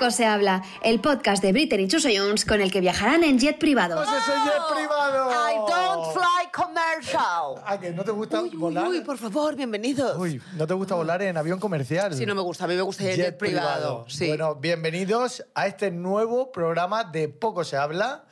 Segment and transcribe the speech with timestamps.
[0.00, 3.38] Poco se habla, el podcast de Britney y Chuso Jones con el que viajarán en
[3.38, 3.96] jet privado.
[3.96, 5.30] ¡Pues ese jet privado!
[5.30, 7.62] I don't fly commercial.
[7.66, 8.88] ¿A que no te gusta Uy, volar?
[8.88, 10.16] uy, por favor, bienvenidos.
[10.16, 12.14] Uy, ¿no te gusta volar en avión comercial?
[12.14, 14.06] Sí, no me gusta, a mí me gusta el jet, privado.
[14.08, 14.28] Sí.
[14.28, 18.24] Bueno, bienvenidos a este nuevo programa de Poco se habla.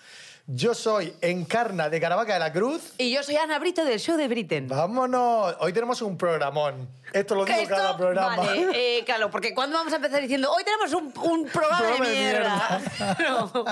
[0.51, 2.95] Yo soy Encarna de Caravaca de la Cruz.
[2.97, 4.67] Y yo soy Ana Brito del show de Britain.
[4.67, 5.55] Vámonos.
[5.61, 6.89] Hoy tenemos un programón.
[7.13, 8.37] Esto lo digo Esto, cada programa.
[8.37, 12.07] Vale, eh, claro, porque cuando vamos a empezar diciendo hoy tenemos un, un programa, Programa
[12.09, 12.81] de de mierda.
[13.19, 13.65] No,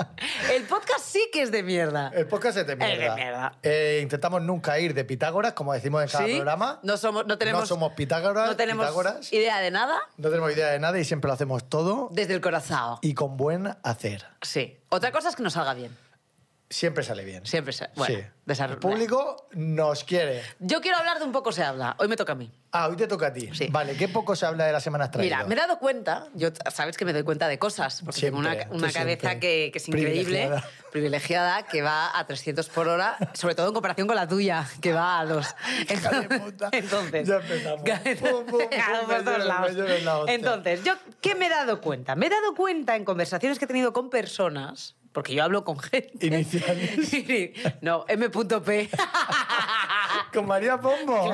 [0.53, 2.11] el podcast sí que es de mierda.
[2.13, 2.93] El podcast es de mierda.
[2.93, 3.53] Es de mierda.
[3.63, 6.35] Eh, intentamos nunca ir de Pitágoras, como decimos en cada ¿Sí?
[6.35, 6.79] programa.
[6.83, 9.33] No somos, no tenemos, No somos Pitágoras, no tenemos Pitágoras.
[9.33, 12.41] idea de nada No tenemos idea de nada y siempre lo hacemos todo desde el
[12.41, 12.99] corazón.
[13.01, 14.27] y con buen hacer.
[14.43, 14.77] Sí.
[14.89, 16.05] Otra cosa es que nos salga bien.
[16.69, 17.45] Siempre sale bien.
[17.45, 18.23] Siempre se- bueno, sí.
[18.45, 20.41] desarroll- El público nos quiere.
[20.59, 21.95] Yo quiero hablar de un poco se habla.
[21.99, 22.51] Hoy me toca a mí.
[22.73, 23.49] Ah, hoy te toca a ti.
[23.53, 23.67] Sí.
[23.71, 25.33] Vale, ¿qué poco se habla de la semana traído?
[25.37, 28.37] Mira, me he dado cuenta, yo sabes que me doy cuenta de cosas, porque tengo
[28.39, 30.63] una, una cabeza que, que es increíble, Privilegiada.
[30.91, 34.91] privilegiada, que va a 300 por hora, sobre todo en comparación con la tuya, que
[34.91, 35.55] va a 2.
[35.89, 36.69] Hija de puta.
[36.73, 37.83] Entonces, Ya empezamos.
[40.27, 42.15] Entonces, yo, ¿qué me he dado cuenta?
[42.15, 45.79] Me he dado cuenta en conversaciones que he tenido con personas, porque yo hablo con
[45.79, 46.27] gente.
[46.27, 47.11] Iniciales.
[47.81, 48.89] no, M.P.
[50.33, 51.33] ¿Con María Pombo?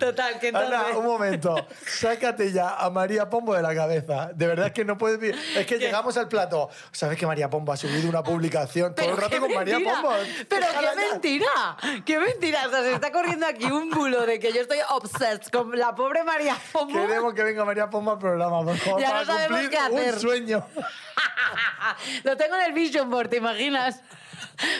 [0.00, 0.72] Total, que entonces...
[0.72, 1.54] Ana, un momento.
[1.86, 4.30] Sácate ya a María Pombo de la cabeza.
[4.34, 5.36] De verdad es que no puedes...
[5.54, 6.70] Es que llegamos al plato.
[6.92, 10.00] ¿Sabes que María Pombo ha subido una publicación todo el rato con María mentira.
[10.00, 10.16] Pombo?
[10.48, 11.76] Pero qué mentira.
[12.06, 12.66] Qué mentira.
[12.66, 15.94] O sea, se está corriendo aquí un bulo de que yo estoy obsessed con la
[15.94, 16.94] pobre María Pombo.
[16.94, 19.76] Queremos que venga María Pombo al programa, por favor, Ya para no sabemos cumplir qué
[19.76, 20.14] hacer.
[20.14, 20.66] un sueño.
[22.24, 24.00] Lo tengo en el vision board, ¿te imaginas?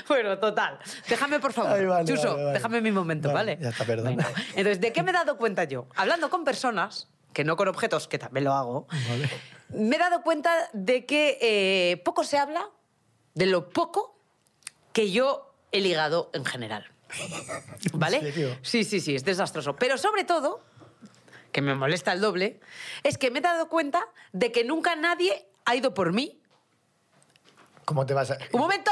[0.08, 0.78] Bueno, total.
[1.08, 1.72] Déjame, por favor.
[1.72, 2.59] Ay, vale, Chuso, vale, vale.
[2.59, 3.84] déjame mi momento, Vale, ya está.
[3.84, 4.28] Venga.
[4.50, 5.86] Entonces, ¿de qué me he dado cuenta yo?
[5.97, 8.86] Hablando con personas, que no con objetos, que también lo hago,
[9.70, 12.69] me he dado cuenta de que eh, poco se habla
[13.34, 14.16] de lo poco
[14.92, 16.86] que yo he ligado en general.
[17.94, 18.19] ¿Vale?
[18.19, 18.59] ¿En serio?
[18.62, 19.76] Sí, sí, sí, es desastroso.
[19.76, 20.60] Pero sobre todo,
[21.53, 22.60] que me molesta el doble,
[23.03, 26.41] es que me he dado cuenta de que nunca nadie ha ido por mí.
[27.84, 28.38] ¿Cómo te vas a...?
[28.52, 28.91] Un momento,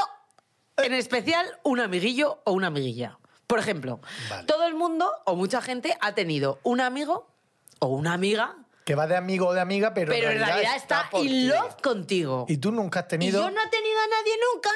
[0.77, 3.17] en especial un amiguillo o una amiguilla.
[3.47, 4.45] Por ejemplo, Vale.
[4.45, 7.27] todo el mundo o mucha gente ha tenido un amigo
[7.79, 11.09] o una amiga, Que va de amigo o de amiga, pero, pero en realidad está
[11.09, 12.45] por in love contigo.
[12.49, 13.41] Y tú nunca has Y tenido...
[13.41, 14.69] yo no he tenido a nadie nunca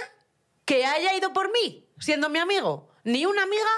[0.65, 2.89] que haya ido por mí, siendo mi amigo.
[3.03, 3.69] Ni una amiga,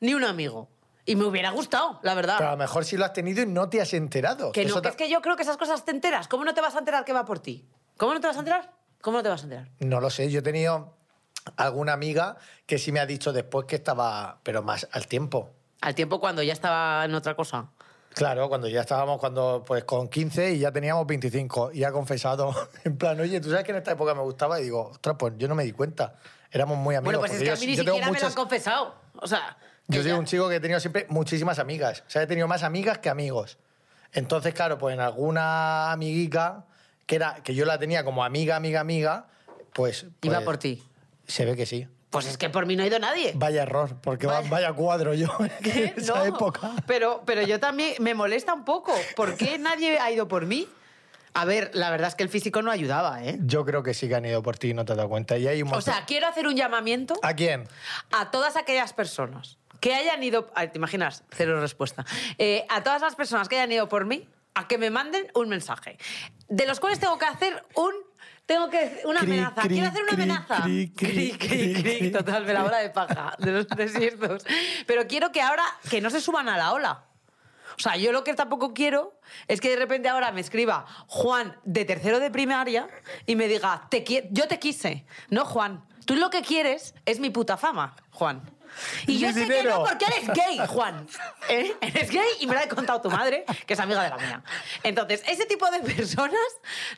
[0.00, 0.68] ni un amigo.
[1.06, 2.34] Y me hubiera gustado, la verdad.
[2.38, 4.50] Pero a lo mejor sí lo has tenido y no te has enterado.
[4.52, 6.26] Que no, Eso que ta- es que yo creo que esas cosas te enteras.
[6.28, 7.64] ¿Cómo no te vas a enterar que va por ti?
[7.96, 8.72] ¿Cómo no te vas a enterar?
[9.00, 9.68] ¿Cómo no te vas a enterar?
[9.78, 10.94] No lo sé, yo he tenido
[11.56, 15.50] alguna amiga que sí me ha dicho después que estaba, pero más al tiempo.
[15.80, 17.68] Al tiempo cuando ya estaba en otra cosa.
[18.14, 22.52] Claro, cuando ya estábamos cuando pues con 15 y ya teníamos 25 y ha confesado
[22.84, 25.34] en plan, oye, tú sabes que en esta época me gustaba y digo, ostras, pues
[25.36, 26.14] yo no me di cuenta.
[26.50, 27.04] Éramos muy amigos.
[27.04, 28.34] Bueno, pues es porque que a mí ni yo tengo siquiera me lo han muchas-
[28.34, 28.94] confesado.
[29.20, 29.56] O sea...
[29.88, 32.02] Yo soy un chico que he tenido siempre muchísimas amigas.
[32.06, 33.58] O sea, he tenido más amigas que amigos.
[34.12, 36.64] Entonces, claro, pues en alguna amiguica,
[37.06, 39.26] que, era, que yo la tenía como amiga, amiga, amiga,
[39.72, 40.06] pues...
[40.22, 40.82] Iba pues, por ti.
[41.26, 41.86] Se ve que sí.
[42.10, 43.32] Pues es que por mí no ha ido nadie.
[43.34, 44.50] Vaya error, porque va- Vaya.
[44.50, 45.28] vaya cuadro yo
[45.64, 46.70] en esa No, época.
[46.86, 48.92] Pero, pero yo también me molesta un poco.
[49.14, 50.66] ¿Por qué nadie ha ido por mí?
[51.34, 53.38] A ver, la verdad es que el físico no ayudaba, ¿eh?
[53.42, 55.36] Yo creo que sí que han ido por ti y no te has dado cuenta.
[55.36, 57.68] Y hay un O montón- sea, quiero hacer un llamamiento ¿A quién?
[58.12, 60.44] a todas aquellas personas que hayan ido.
[60.46, 61.24] ¿Te imaginas?
[61.30, 62.04] Cero respuesta.
[62.38, 65.48] Eh, a todas las personas que hayan ido por mí, a que me manden un
[65.48, 65.98] mensaje.
[66.48, 67.92] De los cuales tengo que hacer un.
[68.46, 69.62] Tengo que una Cri, amenaza.
[69.62, 70.62] cri, Quiero hacer una cri, amenaza.
[70.62, 72.10] cri, cri, cri, cri.
[72.12, 74.44] Total, de la ola de paja, de los desiertos.
[74.86, 75.64] Pero quiero que ahora.
[75.90, 77.04] que no se suban a la ola.
[77.76, 81.56] O sea, yo lo que tampoco quiero es que de repente ahora me escriba Juan
[81.64, 82.86] de tercero de primaria
[83.26, 85.04] y me diga, te yo te quise.
[85.28, 85.84] No, Juan.
[86.06, 88.48] Tú lo que quieres es mi puta fama, Juan.
[89.06, 89.78] Y yo sé que dinero.
[89.78, 91.06] no porque eres gay, Juan.
[91.48, 91.74] ¿Eh?
[91.80, 94.42] Eres gay y me lo ha contado tu madre, que es amiga de la mía.
[94.82, 96.40] Entonces, ese tipo de personas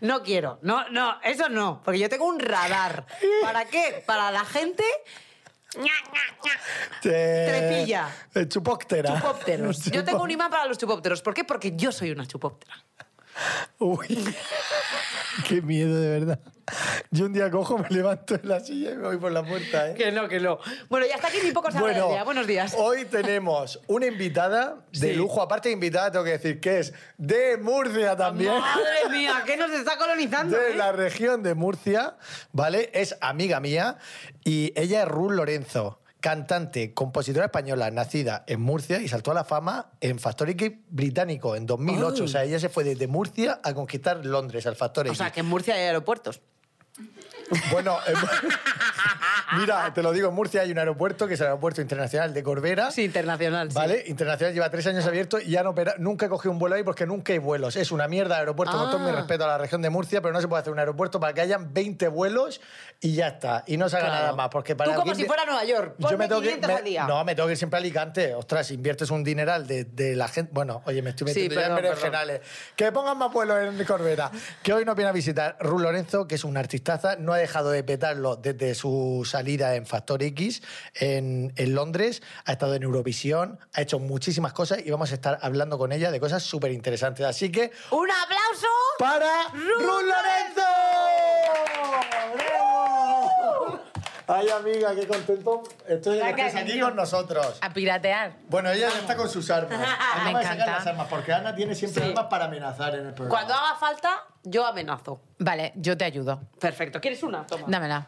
[0.00, 0.58] no quiero.
[0.62, 1.82] No, no, eso no.
[1.84, 3.06] Porque yo tengo un radar.
[3.42, 4.02] ¿Para qué?
[4.06, 4.84] Para la gente...
[7.02, 8.08] Te- Trepilla.
[8.48, 9.14] Chupóptera.
[9.16, 9.84] Chupópteros.
[9.84, 11.22] Yo tengo un imán para los chupópteros.
[11.22, 11.44] ¿Por qué?
[11.44, 12.74] Porque yo soy una chupóptera.
[13.78, 14.34] Uy,
[15.46, 16.40] qué miedo, de verdad.
[17.10, 19.90] Yo un día cojo, me levanto en la silla y me voy por la puerta,
[19.90, 19.94] ¿eh?
[19.94, 20.58] Que no, que no.
[20.88, 22.24] Bueno, ya está aquí mi poco del día.
[22.24, 22.74] Buenos días.
[22.76, 25.14] Hoy tenemos una invitada de Sí.
[25.14, 25.40] lujo.
[25.42, 28.52] Aparte de invitada, tengo que decir que es de Murcia también.
[28.58, 30.56] Madre mía, ¿qué nos está colonizando?
[30.58, 30.76] De eh?
[30.76, 32.16] la región de Murcia,
[32.52, 32.90] ¿vale?
[32.92, 33.96] Es amiga mía
[34.44, 36.00] y ella es Ruth Lorenzo.
[36.20, 41.54] cantante, compositora española, nacida en Murcia y saltó a la fama en Factor X británico
[41.54, 42.24] en 2008.
[42.24, 45.18] O sea, ella se fue desde Murcia a conquistar Londres, al Factor O X.
[45.18, 46.40] sea, que en Murcia hay aeropuertos.
[47.72, 48.16] Bueno, en-
[49.60, 52.42] mira, te lo digo, en Murcia hay un aeropuerto que es el Aeropuerto Internacional de
[52.42, 52.90] Corbera.
[52.90, 53.70] Sí, internacional.
[53.70, 53.74] sí.
[53.74, 54.04] ¿Vale?
[54.06, 56.82] Internacional lleva tres años abierto y ya no opera, nunca he cogido un vuelo ahí
[56.82, 57.76] porque nunca hay vuelos.
[57.76, 59.16] Es una mierda el aeropuerto, con todo mi Ah.
[59.16, 61.40] respeto a la región de Murcia, pero no se puede hacer un aeropuerto para que
[61.40, 62.60] hayan 20 vuelos
[63.00, 63.64] y ya está.
[63.66, 64.22] Y no se haga Claro.
[64.22, 64.48] nada más.
[64.50, 65.94] Porque para Tú como si fuera Nueva York.
[65.98, 67.06] Yo me tengo que, 500 me- al día.
[67.06, 68.34] no, me tengo que ir siempre a Alicante.
[68.34, 70.50] Ostras, inviertes un dineral de, de la gente.
[70.54, 72.40] Bueno, oye, me estoy Sí, metiendo perdón, en berenjenales.
[72.76, 74.30] Que pongan más vuelos en Corbera.
[74.62, 77.16] Que hoy nos viene a visitar Ru Lorenzo, que es un artistaza.
[77.16, 80.62] No ha dejado de petarlo desde su salida en Factor X
[80.94, 82.22] en, en Londres.
[82.44, 86.10] Ha estado en Eurovisión, ha hecho muchísimas cosas y vamos a estar hablando con ella
[86.10, 87.24] de cosas súper interesantes.
[87.24, 88.66] Así que, ¡Un aplauso!
[88.98, 91.07] para ¡Ru Ru Lorenzo.
[94.30, 97.58] Ay, amiga, qué contento estoy que aquí con nosotros.
[97.62, 98.32] A piratear.
[98.48, 99.72] Bueno, ella ya está con sus armas.
[99.80, 100.72] Acaba Me sacar encanta.
[100.78, 102.08] las armas, porque Ana tiene siempre Sí.
[102.10, 103.30] armas para amenazar en el programa.
[103.30, 105.20] Cuando haga falta, yo amenazo.
[105.38, 106.42] Vale, yo te ayudo.
[106.60, 107.00] Perfecto.
[107.00, 107.46] ¿Quieres una?
[107.46, 107.64] Toma.
[107.68, 108.06] Dámela.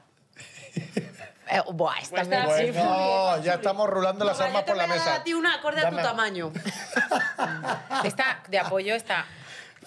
[1.52, 4.70] Eh, buah, esta me- Pues sí, Bueno, ya estamos rulando las Toma, armas yo te
[4.70, 5.20] por la voy a dar mesa.
[5.20, 6.02] a ti una acorde a tu Dame.
[6.08, 6.52] tamaño.
[8.04, 9.24] Esta de apoyo está.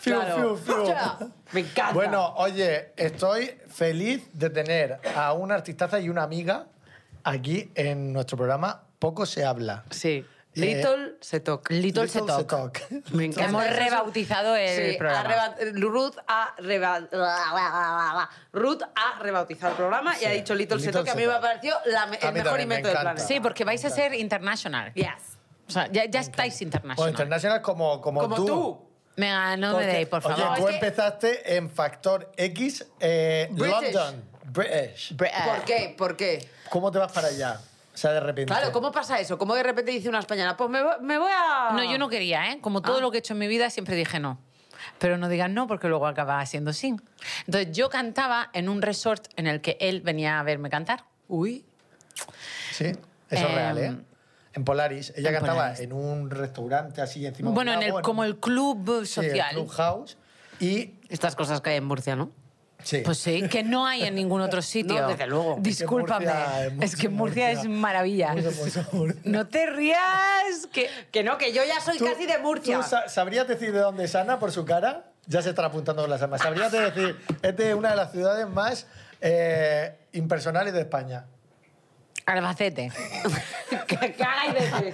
[0.04, 0.74] Fiu, fiu, fiu.
[0.84, 1.18] Escucha,
[1.54, 1.94] Me encanta.
[1.94, 6.66] Bueno, oye, estoy feliz de tener a una artistaza y una amiga
[7.24, 9.86] aquí en nuestro programa Poco se habla.
[9.92, 10.26] Sí.
[10.56, 11.74] Eh, Little se toca.
[11.74, 12.80] Little, se talk.
[13.14, 13.50] Me encanta.
[13.50, 15.30] Hemos rebautizado el Sí, ha programa.
[15.30, 15.56] reba-
[15.90, 20.92] Ruth, ha reba- Ruth ha rebautizado el programa y Sí, ha dicho Little, Little se
[20.92, 23.26] toca, que a mí me ha parecido la el mejor también, me invento del planeta.
[23.28, 24.94] Sí, porque vais a ser international.
[24.94, 25.40] Yes.
[25.68, 27.10] O sea, ya, ya estáis international.
[27.10, 28.90] internacional como, como, Como tú.
[29.16, 30.40] Venga, no me deis, por favor.
[30.40, 33.94] Oye, tú es empezaste en Factor X, eh, British.
[33.94, 35.12] London, British.
[35.12, 35.16] Eh,
[35.46, 35.96] ¿Por qué?
[35.98, 36.50] ¿Por qué?
[36.70, 37.60] ¿Cómo te vas para allá?
[37.94, 38.52] O sea, de repente.
[38.52, 39.38] Claro, ¿cómo pasa eso?
[39.38, 40.58] ¿Cómo de repente dice una española?
[40.58, 41.74] Pues me voy, me voy a...
[41.74, 42.58] No, yo no quería, ¿eh?
[42.60, 43.02] Como todo Ah.
[43.02, 44.40] lo que he hecho en mi vida, siempre dije no.
[44.98, 46.96] Pero no digan no, porque luego acaba siendo sí.
[47.46, 51.06] Entonces, yo cantaba en un resort en el que él venía a verme cantar.
[51.28, 51.66] Uy.
[52.72, 52.98] Sí, eso
[53.30, 53.96] es Em, real, ¿eh?
[54.54, 55.14] En Polaris.
[55.16, 55.80] Ella en cantaba Polaris.
[55.80, 59.56] en un restaurante así encima de un Bueno, como el club sí, el social.
[59.56, 60.18] Clubhouse.
[60.60, 60.94] Y.
[61.10, 62.32] Estas cosas que hay en Murcia, ¿no?
[62.84, 63.02] Sí.
[63.06, 65.02] Pues sí, que no hay en ningún otro sitio.
[65.02, 65.58] No, desde luego.
[65.60, 66.26] Discúlpame.
[66.26, 67.62] Murcia- es es que Murcia Murcia.
[67.62, 68.34] es maravilla.
[68.36, 68.88] Murcia.
[69.24, 70.90] No te rías, que...
[71.12, 72.78] Que no, que yo ya soy Tú- casi de Murcia.
[72.78, 75.06] ¿Tú sa- sabrías decir de dónde es Ana por su cara?
[75.28, 76.42] Ya se están apuntando con las armas.
[76.42, 78.86] ¿Sabrías de decir, es de una de las ciudades más
[79.22, 81.26] eh, impersonales de España?
[82.26, 82.92] Albacete.
[83.88, 84.94] ¿Qué cagáis de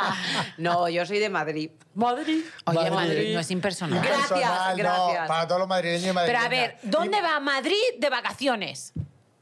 [0.58, 1.70] No, yo soy de Madrid.
[1.94, 2.44] Madrid.
[2.64, 2.92] Oye, Madrid.
[2.94, 4.00] Madrid no es impersonal.
[4.00, 5.20] Gracias, Impersonal, gracias.
[5.22, 6.44] No, para todos los madrileños y Pero madrileñas.
[6.46, 8.92] a ver, ¿dónde va Madrid de vacaciones?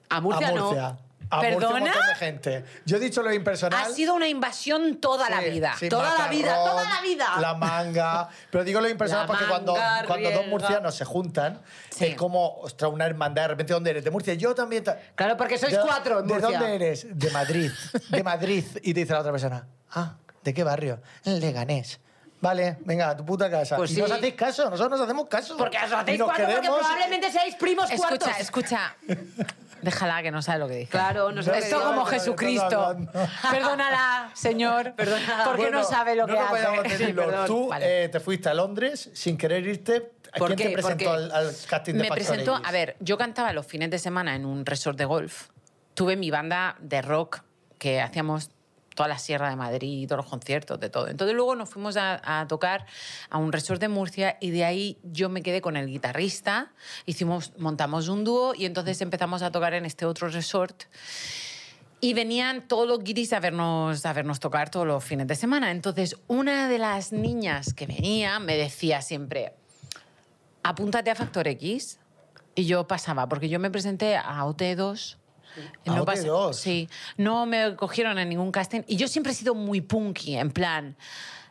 [0.08, 0.82] A Murcia, a Murcia.
[0.82, 1.09] no.
[1.32, 1.80] A Murcia un ¿Perdona?
[1.80, 2.64] montón de gente.
[2.84, 3.84] Yo he dicho lo impersonal.
[3.84, 5.74] Ha sido una invasión toda la Sí, vida.
[5.78, 7.26] sí, Toda la vida, toda la vida.
[7.40, 8.28] La manga.
[8.50, 12.06] Pero digo lo impersonal La porque cuando, manga, cuando dos murcianos se juntan, Sí.
[12.06, 13.42] es como, ostras, una hermandad.
[13.42, 14.02] De repente, ¿dónde eres?
[14.04, 14.34] De Murcia.
[14.34, 14.82] Yo también.
[14.82, 16.58] ta- Claro, porque sois ¿De- cuatro en ¿De Murcia.
[16.58, 17.06] dónde eres?
[17.16, 17.70] De Madrid.
[18.08, 18.64] De Madrid.
[18.82, 21.00] Y te dice la otra persona, ah, ¿de qué barrio?
[21.24, 22.00] Leganés.
[22.40, 23.76] Vale, venga, a tu puta casa.
[23.76, 24.00] Pues y sí.
[24.00, 25.56] nos hacéis caso, nosotros nos hacemos caso.
[25.58, 28.28] Porque os hacéis cuatro porque probablemente seáis primos cuartos.
[28.38, 29.36] Escucha, escucha.
[29.82, 30.90] Déjala que no sabe lo que dice.
[30.90, 31.88] Claro, no sé lo que Esto digo.
[31.90, 32.96] como Jesucristo.
[33.50, 34.94] Perdónala, señor.
[34.94, 35.44] Perdónala.
[35.44, 37.06] Porque Bueno, no sabe lo no que vayamos hace.
[37.06, 37.14] Sí.
[37.46, 38.04] Tú Vale.
[38.04, 40.12] eh, te fuiste a Londres sin querer irte.
[40.32, 40.64] ¿A ¿Por quién qué?
[40.76, 43.66] te ¿Por presentó al, al casting de Me Factor presentó, a ver, yo cantaba los
[43.66, 45.48] fines de semana en un resort de golf.
[45.94, 47.42] Tuve mi banda de rock
[47.78, 48.50] que hacíamos
[48.94, 51.08] toda la Sierra de Madrid, todos los conciertos, de todo.
[51.08, 52.86] Entonces luego nos fuimos a, tocar
[53.28, 56.72] a un resort de Murcia y de ahí yo me quedé con el guitarrista,
[57.06, 60.84] hicimos, montamos un dúo y entonces empezamos a tocar en este otro resort.
[62.02, 65.70] Y venían todos los guiris a vernos, a vernos tocar todos los fines de semana.
[65.70, 69.52] Entonces, una de las niñas que venía me decía siempre,
[70.62, 71.98] apúntate a Factor X.
[72.54, 75.19] Y yo pasaba, porque yo me presenté a OT2.
[75.86, 76.52] ¿A No pasé- OT2?
[76.54, 78.82] sí, no me cogieron en ningún casting.
[78.86, 80.96] Y yo siempre he sido muy punky, en plan,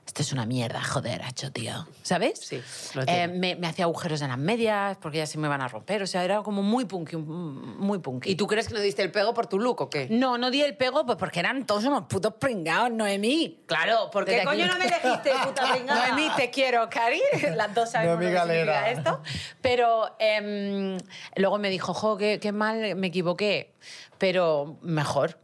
[0.09, 1.85] esto es una mierda, joder, hacho, tío.
[2.01, 2.39] ¿Sabes?
[2.39, 2.59] Sí,
[2.95, 5.67] lo Eh, me, me hacía agujeros en las medias porque ya se me van a
[5.67, 6.01] romper.
[6.01, 8.31] O sea, era como muy punky, muy punky.
[8.31, 10.07] ¿Y tú crees que no diste el pego por tu look o qué?
[10.09, 13.61] No, no di el pego pues porque eran todos unos putos pringados, Noemí.
[13.67, 14.73] Claro, ¿por qué coño aquí.
[14.73, 16.07] no me elegiste, puta pringada?
[16.07, 17.21] Noemí, te quiero, Cari.
[17.55, 19.21] Las dos sabemos lo que esto.
[19.61, 20.97] Pero em,
[21.35, 23.75] luego me dijo, jo, qué, qué mal, me equivoqué.
[24.17, 25.37] Pero mejor.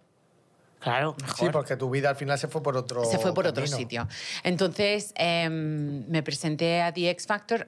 [0.86, 1.38] Claro, mejor.
[1.48, 3.76] Sí, porque tu vida al final se fue por otro Se fue por otro camino.
[3.78, 4.08] sitio.
[4.44, 7.66] Entonces em, me presenté a The X Factor.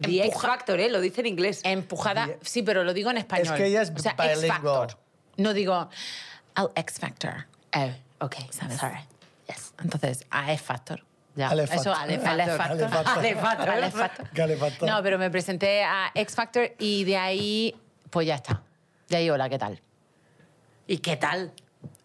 [0.00, 0.90] The X Factor, ¿eh?
[0.90, 1.60] Lo dice en inglés.
[1.62, 3.46] Empujada, The- sí, pero lo digo en español.
[3.46, 4.46] Es que ella es o sea, X.
[4.48, 4.98] Factor.
[5.36, 5.88] No digo
[6.54, 7.46] al X Factor.
[7.72, 8.78] Eh, ok, ¿Sabes?
[8.78, 8.98] sorry.
[9.46, 9.72] Yes.
[9.82, 11.04] Entonces, a X Factor.
[11.36, 11.48] Ya.
[11.52, 12.10] Eso, Factor.
[14.58, 14.88] Factor.
[14.88, 17.76] No, pero me presenté a X Factor y de ahí,
[18.10, 18.62] pues ya está.
[19.08, 19.80] De ahí, hola, ¿qué tal?
[20.88, 21.52] ¿Y qué tal?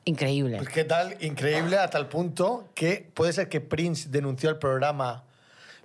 [0.06, 0.58] Increíble.
[0.58, 5.24] Pues qué tal, increíble hasta el punto que puede ser que Prince denunció el programa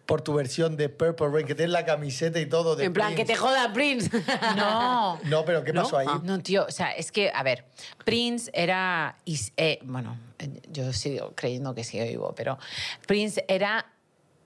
[0.04, 3.14] por tu versión de Purple Rain, que tienes la camiseta y todo de en plan,
[3.14, 4.10] que te joda, Prince.
[4.56, 5.20] No.
[5.24, 5.84] No, pero ¿qué ¿No?
[5.84, 6.06] pasó ahí?
[6.10, 6.20] Ah.
[6.22, 7.64] No, tío, o sea, es que, a ver,
[8.04, 9.16] Prince era,
[9.56, 10.18] eh, bueno,
[10.68, 12.58] yo sigo creyendo que sigue vivo, pero
[13.06, 13.86] Prince era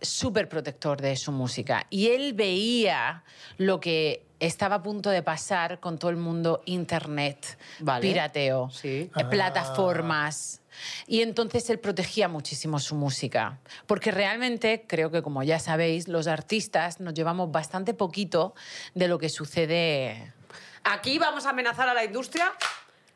[0.01, 3.25] súper protector de su música y él veía
[3.57, 8.01] lo que estaba a punto de pasar con todo el mundo internet, Vale.
[8.07, 9.11] pirateo, Sí.
[9.17, 10.61] eh, plataformas.
[11.07, 13.59] Y entonces él protegía muchísimo su música.
[13.87, 18.55] Porque realmente, creo que como ya sabéis, los artistas nos llevamos bastante poquito
[18.95, 20.33] de lo que sucede
[20.87, 22.53] Aquí vamos a amenazar a la industria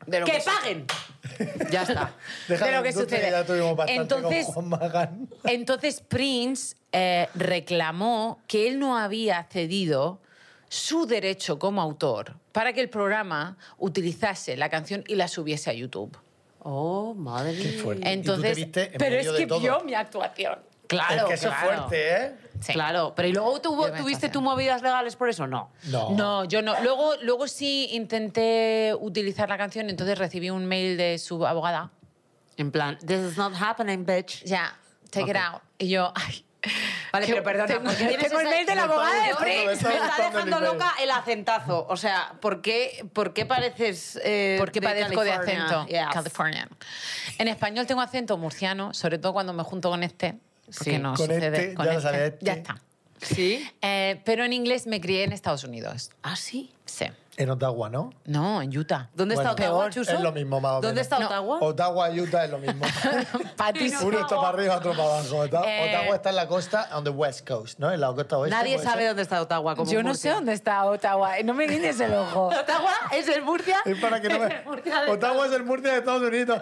[0.07, 0.85] De lo que paguen.
[1.71, 2.13] ya está.
[2.47, 3.29] Deja de lo que sucede.
[3.29, 5.29] Ya tuvimos bastante Entonces- con Juan Magán.
[5.43, 10.19] Entonces Prince eh, reclamó que él no había cedido
[10.69, 15.73] su derecho como autor para que el programa utilizase la canción y la subiese a
[15.73, 16.17] YouTube.
[16.61, 17.81] Oh, madre mía.
[17.81, 18.01] fuerte.
[18.01, 19.59] Y tú te Entonces, viste en pero es medio de que todo.
[19.59, 20.59] vio mi actuación.
[20.87, 21.69] Claro, es que eso claro.
[21.71, 22.35] es fuerte, ¿eh?
[22.61, 22.73] Sí.
[22.73, 25.45] Claro, pero ¿y luego tuvo- Yo me tuviste tú movidas legales por eso?
[25.47, 25.71] No.
[25.85, 26.09] No.
[26.11, 26.73] No, yo no.
[26.81, 31.91] Luego, luego sí intenté utilizar la canción, entonces recibí un mail de su abogada.
[32.57, 34.43] En plan, this is not happening, bitch.
[34.43, 34.75] Ya,
[35.11, 35.61] take it out.
[35.77, 36.43] Y yo, ay.
[37.13, 39.27] Vale, pero perdona, tengo- ¿por qué tienes tengo el mail de la Me está abogada
[39.27, 39.71] de Prince.
[39.73, 41.85] está Me está dejando loca el acentazo.
[41.89, 44.19] O sea, ¿por qué, por qué pareces.
[44.23, 45.65] Eh, ¿Por qué padezco de California?
[45.65, 46.05] acento Yes.
[46.13, 46.77] californiano?
[47.37, 50.35] En español tengo acento murciano, sobre todo cuando me junto con este.
[50.65, 50.97] Porque Sí.
[50.99, 52.25] no Con sucede este, con ya lo este.
[52.27, 52.45] este.
[52.45, 52.81] Ya está.
[53.21, 53.69] ¿Sí?
[53.81, 56.11] Eh, pero en inglés me crié en Estados Unidos.
[56.23, 56.71] Ah, sí.
[56.85, 57.05] Sí.
[57.39, 58.09] En Ottawa, ¿no?
[58.25, 59.09] No, en Utah.
[59.13, 60.11] ¿Dónde Bueno, está Ottawa, peor, Chuso?
[60.11, 61.27] es lo mismo, más o ¿Dónde está No.
[61.27, 61.57] Ottawa?
[61.61, 62.85] Ottawa y Utah es lo mismo.
[63.55, 64.07] Patísimo.
[64.09, 65.45] Uno está para arriba, otro para abajo.
[65.45, 67.93] Eh, Ottawa está en la costa, on the west coast, ¿no?
[67.93, 68.57] En la costa oeste.
[68.57, 69.07] Nadie sabe ser.
[69.07, 69.75] dónde está Ottawa.
[69.77, 71.35] Como Yo no sé dónde está Ottawa.
[71.45, 72.47] No me guiñes el ojo.
[72.59, 73.77] ¿Ottawa es el Murcia?
[73.85, 75.09] Es para que no me...
[75.09, 76.61] Ottawa es el Murcia de Estados Unidos.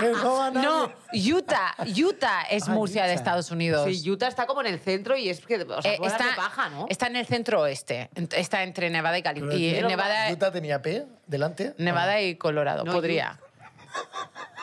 [0.00, 0.52] no.
[0.52, 1.74] No, Utah.
[1.86, 3.14] Utah es Ah, Murcia de.
[3.14, 3.84] Estados Unidos.
[3.90, 5.56] Sí, Utah está como en el centro y es que.
[5.62, 6.86] O sea, Eh, está, de paja, ¿no?
[6.88, 8.10] está en el centro oeste.
[8.36, 9.87] Está entre Nevada y California.
[9.88, 11.74] Nevada, ¿Utah tenía P delante?
[11.78, 12.84] Nevada y Colorado.
[12.84, 13.38] No, Podría.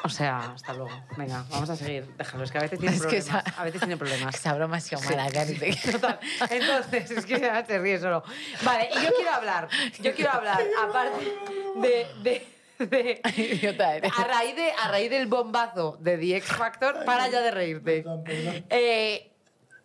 [0.04, 0.92] O sea, hasta luego.
[1.18, 2.06] Venga, vamos a seguir.
[2.16, 3.48] Déjalo, es que a veces tiene Es que problemas.
[3.48, 4.36] esa- A veces tiene problemas.
[4.40, 5.58] Esa broma ha sido mala, Cari.
[5.92, 6.20] Total.
[6.52, 8.24] Entonces, es que ya te ríes solo.
[8.64, 9.68] Vale, y yo quiero hablar.
[10.02, 11.34] Yo quiero hablar, aparte
[11.82, 12.08] de.
[12.22, 14.12] de de- Idiota eres.
[14.18, 18.06] a, raíz de, a raíz del bombazo de The X Factor, para ya de reírte.
[18.70, 19.32] Eh,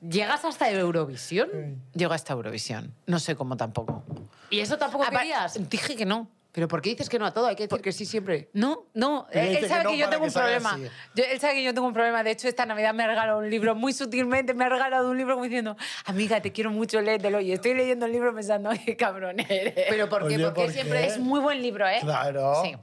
[0.01, 1.49] ¿Llegas hasta Eurovisión?
[1.95, 2.93] Llego hasta Eurovisión.
[3.07, 4.03] No sé cómo tampoco.
[4.51, 5.69] ¿Y eso tampoco Apa- querías?
[5.71, 6.29] Dije que no.
[6.53, 7.47] ¿Pero por qué dices que no a todo?
[7.47, 8.51] Hay que decir que sí siempre.
[8.55, 9.29] No, no.
[9.31, 10.89] Él, dice él que sabe no que yo para tengo que un salga problema.
[10.89, 10.95] así.
[11.15, 12.25] Yo- él sabe que yo tengo un problema.
[12.25, 14.53] De hecho, esta Navidad me ha regalado un libro muy sutilmente.
[14.53, 15.77] Me ha regalado un libro como diciendo,
[16.07, 17.39] amiga, te quiero mucho, léetelo.
[17.41, 19.75] Y estoy leyendo el libro pensando, qué cabrón eres.
[19.89, 20.35] ¿Pero por qué?
[20.35, 21.07] Oye, Porque ¿por siempre qué?
[21.07, 21.99] es Es muy buen libro, ¿eh?
[22.01, 22.63] Claro.
[22.65, 22.75] Sí.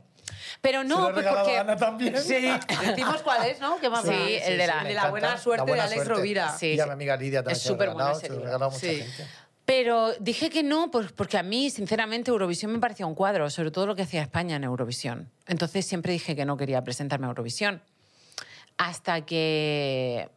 [0.62, 1.58] Pero Se no, lo he pues regalado porque...
[1.58, 2.18] a Ana también.
[2.22, 2.36] Sí,
[2.86, 3.78] decimos cuál es, ¿no?
[3.82, 4.12] ¿Qué más Sí,
[4.44, 5.10] el de la- El me de la encanta.
[5.10, 6.14] buena suerte La buena de Alex suerte.
[6.22, 6.58] Rovira.
[6.58, 6.88] Sí, y a sí.
[6.90, 8.38] mi amiga Lidia también Es se lo he súper bueno regalado, ese se lo he
[8.38, 8.46] libro.
[8.48, 8.96] regalado a mucha Sí.
[9.02, 9.28] gente.
[9.68, 13.70] Pero dije que no, pues porque a mí, sinceramente, Eurovisión me parecía un cuadro, sobre
[13.70, 15.30] todo lo que hacía España en Eurovisión.
[15.46, 17.82] Entonces siempre dije que no quería presentarme a Eurovisión.
[18.78, 20.30] Hasta que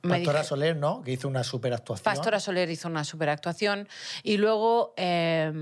[0.00, 1.02] Pastora dije- Soler, ¿no?
[1.02, 2.04] Que hizo una super actuación.
[2.04, 3.88] Pastora Soler hizo una super actuación
[4.22, 5.52] y luego eh,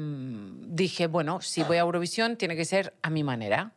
[0.68, 3.72] dije, bueno, si voy a Eurovisión tiene que ser a mi manera.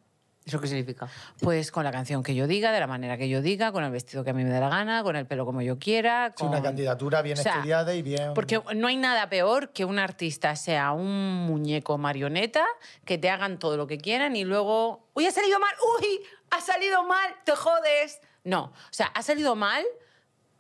[0.48, 1.10] ¿Eso qué significa?
[1.42, 3.92] Pues con la canción que yo diga, de la manera que yo diga, con el
[3.92, 6.34] vestido que a mí me dé la gana, con el pelo como yo quiera.
[6.34, 8.34] Es una con- candidatura bien O sea, estudiada y bien...
[8.34, 12.66] Porque no hay nada peor que un artista sea un muñeco marioneta,
[13.04, 16.62] que te hagan todo lo que quieran y luego, uy, ha salido mal, uy, ha
[16.62, 18.22] salido mal, te jodes.
[18.46, 19.84] No, o sea, ha salido mal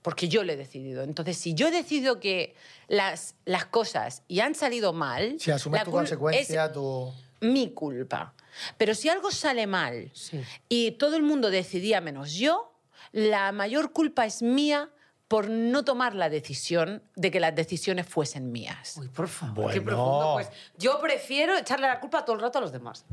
[0.01, 1.03] porque yo lo he decidido.
[1.03, 2.56] Entonces, si yo he decidido que
[2.89, 7.13] las, las cosas y han salido mal, Si asumes la tu consecuencia, es tu...
[7.39, 8.34] mi culpa.
[8.77, 10.41] Pero si algo sale mal Sí.
[10.69, 12.73] y todo el mundo decidía menos yo,
[13.11, 14.89] la mayor culpa es mía
[15.27, 18.95] por no tomar la decisión de que las decisiones fuesen mías.
[18.97, 19.97] Uy, por favor, qué Bueno.
[19.97, 20.31] profundo.
[20.35, 20.47] Pues
[20.77, 23.03] yo prefiero echarle la culpa todo el rato a los demás.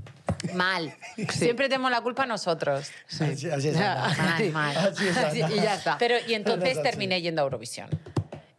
[0.55, 0.95] Mal.
[1.31, 2.89] Siempre tenemos la culpa nosotros.
[3.09, 3.77] Así, así es.
[3.77, 4.77] Mal, mal.
[4.77, 5.99] Así es, Así- y ya está.
[5.99, 7.89] Pero y entonces terminé yendo a Eurovisión.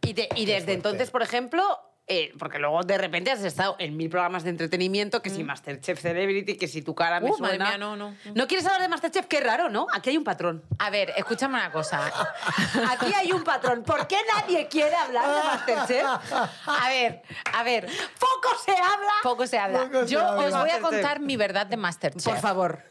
[0.02, 1.62] Y, de- y desde entonces, por ejemplo,
[2.08, 6.00] eh, porque luego de repente has estado en mil programas de entretenimiento, que si Masterchef
[6.00, 7.32] Celebrity, que si tu cara me Mm.
[7.32, 7.68] Uh, madre suena.
[7.70, 8.14] mía, no, no.
[8.34, 9.26] ¿No quieres hablar de Masterchef?
[9.26, 9.86] Qué raro, ¿no?
[9.92, 10.62] Aquí hay un patrón.
[10.78, 12.00] A ver, escúchame una cosa.
[12.90, 13.82] Aquí hay un patrón.
[13.82, 16.06] ¿Por qué nadie quiere hablar de Masterchef?
[16.66, 17.22] A ver,
[17.52, 17.86] a ver.
[18.20, 19.12] Poco se habla.
[19.22, 19.78] Poco se habla.
[19.86, 20.46] Poco se Yo habla.
[20.46, 22.24] os voy a contar mi verdad de Masterchef.
[22.24, 22.82] Por favor.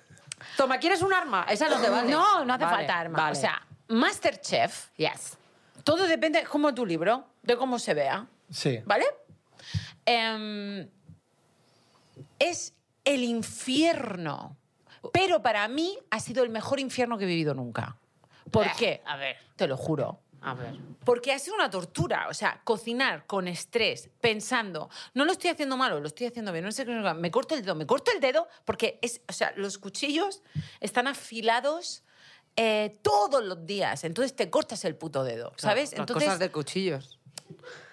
[0.58, 1.46] Toma, ¿quieres un arma?
[1.50, 2.12] Esa no te vale.
[2.12, 3.18] No, no hace Vale, falta arma.
[3.18, 3.38] vale.
[3.38, 5.38] O sea, Masterchef, Yes.
[5.84, 8.26] todo depende, como tu libro, de cómo se vea.
[8.50, 8.80] Sí.
[8.86, 9.06] ¿Vale?
[10.06, 10.88] Em,
[12.40, 12.74] es
[13.04, 14.58] el infierno.
[15.14, 17.98] Pero para mí ha sido el mejor infierno que he vivido nunca.
[18.52, 19.02] ¿Por Eh, qué?
[19.06, 19.38] a ver.
[19.56, 20.20] Te lo juro.
[20.42, 20.76] A ver.
[21.04, 22.28] Porque ha sido una tortura.
[22.30, 26.64] O sea, cocinar con estrés, pensando, no lo estoy haciendo malo, lo estoy haciendo bien,
[26.64, 29.54] no sé qué, me corto el dedo, me corto el dedo, porque es, o sea,
[29.56, 30.44] los cuchillos
[30.82, 32.04] están afilados
[32.56, 34.04] eh, todos los días.
[34.04, 35.92] Entonces te cortas el puto dedo, ¿sabes?
[35.92, 37.15] Las Entonces cosas de cuchillos.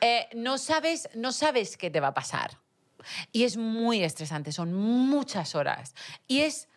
[0.00, 2.58] Eh, no, sabes, no sabes qué te va a pasar.
[3.32, 5.94] Y es muy estresante, son muchas horas.
[6.28, 6.68] Y es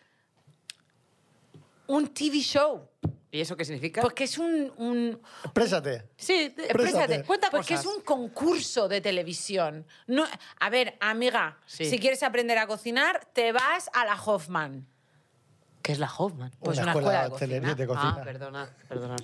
[1.86, 2.88] un TV show.
[3.30, 4.00] ¿Y eso qué significa?
[4.00, 6.08] Porque es un, un, Exprésate.
[6.16, 7.22] sí, te- Exprésate.
[7.24, 7.86] Cuenta porque cosas.
[7.86, 9.86] es un concurso de televisión.
[10.06, 10.24] No,
[10.58, 11.84] a ver, amiga, Sí.
[11.84, 14.86] si quieres aprender a cocinar, te vas a la Hoffman.
[15.86, 16.50] ¿Qué es la Hoffman?
[16.58, 17.74] Pues una, una escuela, escuela de cocina.
[17.76, 18.16] de cocina.
[18.18, 19.14] Ah, perdona, perdona.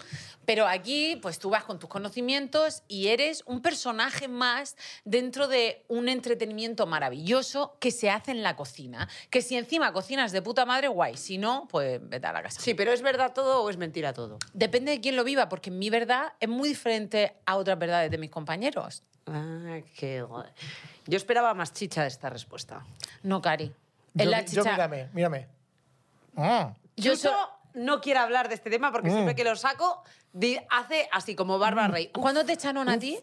[0.44, 5.84] Pero aquí, pues tú vas con tus conocimientos y eres un personaje más dentro de
[5.88, 9.08] un entretenimiento maravilloso que se hace en la cocina.
[9.28, 11.16] Que si encima cocinas de puta madre, guay.
[11.16, 12.60] Si no, pues vete a la casa.
[12.60, 14.38] Sí, pero ¿es verdad todo o es mentira todo?
[14.52, 18.18] Depende de quién lo viva, porque mi verdad es muy diferente a otras verdades de
[18.18, 19.02] mis compañeros.
[19.26, 20.48] Ah, qué guay.
[21.08, 22.86] Yo esperaba más chicha de esta respuesta.
[23.24, 23.66] No, Cari.
[24.14, 24.70] Yo, En la yo chicha.
[24.70, 25.61] mírame, mírame.
[26.34, 26.74] Mm.
[26.96, 30.02] Yo Chuso so- no quiere hablar de este tema porque siempre que lo saco
[30.70, 32.10] hace así como Bárbara Rey.
[32.14, 33.18] Uf, ¿Cuándo te echaron a ti?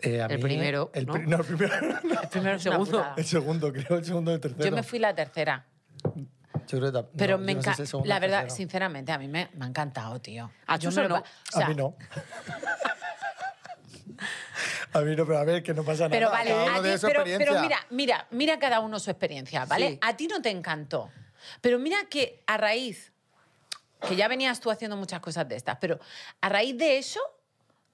[0.00, 1.12] Eh, a El mí- primero, El, ¿no?
[1.14, 1.74] pri- no, el primero.
[2.22, 3.06] El primero una segundo.
[3.16, 4.64] el segundo, creo, el segundo el tercero.
[4.64, 5.66] Yo me fui la tercera.
[6.04, 8.02] Yo creo que tam- Pero no, me yo no sé si encanta.
[8.04, 8.56] el la el verdad, tercero.
[8.56, 10.50] sinceramente, a mí me, me ha encantado, tío.
[10.66, 11.16] A Yo lo no.
[11.16, 11.96] o sea, a mí no.
[14.92, 16.10] a mí no, pero a ver, que no pasa nada.
[16.10, 18.98] Pero vale, Cada uno a ti- tiene su pero, pero mira, mira, mira cada uno
[18.98, 19.90] su experiencia, ¿vale?
[19.92, 19.98] Sí.
[20.02, 21.10] A ti no te encantó.
[21.60, 23.12] Pero mira que a raíz,
[24.06, 25.98] que ya venías tú haciendo muchas cosas de estas, pero
[26.40, 27.20] a raíz de eso,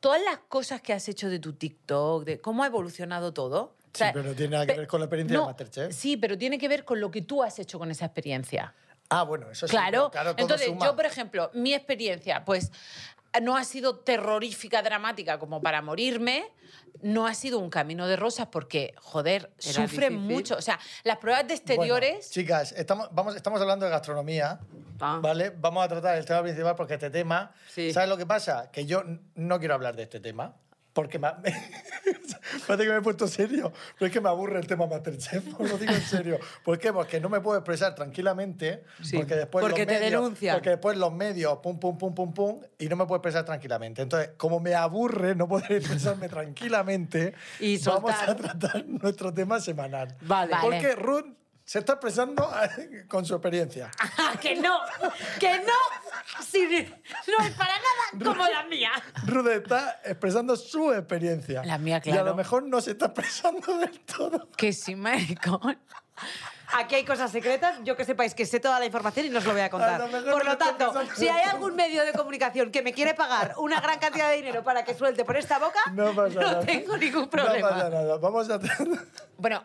[0.01, 3.61] todas las cosas que has hecho de tu TikTok, de cómo ha evolucionado todo.
[3.63, 5.95] o Sí, pero no tiene nada que ver con la experiencia de Masterchef.
[5.95, 8.75] Sí, pero tiene que ver con lo que tú has hecho con esa experiencia.
[9.09, 9.71] Ah, bueno, eso sí.
[9.71, 10.11] Claro.
[10.11, 10.85] claro todo Entonces, suma.
[10.87, 12.73] yo, por ejemplo, mi experiencia, pues
[13.41, 16.45] no ha sido terrorífica, dramática como para morirme,
[17.03, 20.35] no ha sido un camino de rosas porque, joder, Era sufren difícil.
[20.37, 20.57] mucho.
[20.57, 22.31] O sea, las pruebas de Bueno, exteriores...
[22.31, 24.61] chicas, estamos, vamos, estamos hablando de gastronomía,
[25.01, 25.19] Ah.
[25.21, 25.51] ¿vale?
[25.51, 27.53] Vamos a tratar el tema principal porque este tema...
[27.69, 27.93] Sí.
[27.93, 28.71] ¿Sabes lo que pasa?
[28.71, 29.03] Que yo
[29.35, 30.55] no quiero hablar de este tema.
[30.95, 31.29] Porque me,
[32.67, 35.69] parece que me he puesto serio, pero es que me aburre el tema Masterchef, os
[35.69, 36.39] lo digo en serio.
[36.65, 36.93] ¿Por qué?
[36.93, 40.57] Porque no me puedo expresar tranquilamente, Sí, porque después porque los te medios, denuncian.
[40.57, 44.03] Porque después los medios, pum, pum, pum, pum, pum, y no me puedo expresar tranquilamente.
[44.03, 50.17] Entonces, como me aburre no poder expresarme tranquilamente, Y vamos a tratar nuestro tema semanal.
[50.21, 50.53] Vale.
[50.53, 50.63] Vale.
[50.63, 51.27] Porque Ruth
[51.65, 52.51] se está expresando
[53.09, 53.91] con su experiencia.
[54.41, 54.79] que no,
[55.41, 56.67] que no, sí,
[57.27, 58.91] no es para nada como la mía.
[59.27, 61.65] Ruth está expresando su experiencia.
[61.65, 62.27] La mía, Y a claro.
[62.27, 64.49] lo mejor no se está expresando del todo.
[64.57, 65.79] Que sí, maricón.
[66.77, 69.45] Aquí hay cosas secretas, yo que sepáis que sé toda la información y no os
[69.45, 70.01] lo voy a A contar.
[70.01, 73.15] lo mejor Por no lo tanto, si hay algún medio de comunicación que me quiere
[73.15, 76.61] pagar una gran cantidad de dinero para que suelte por esta boca, No pasa nada.
[76.67, 77.69] tengo ningún No problema.
[77.69, 78.17] pasa nada.
[78.19, 78.59] Vamos a...
[79.39, 79.65] Bueno,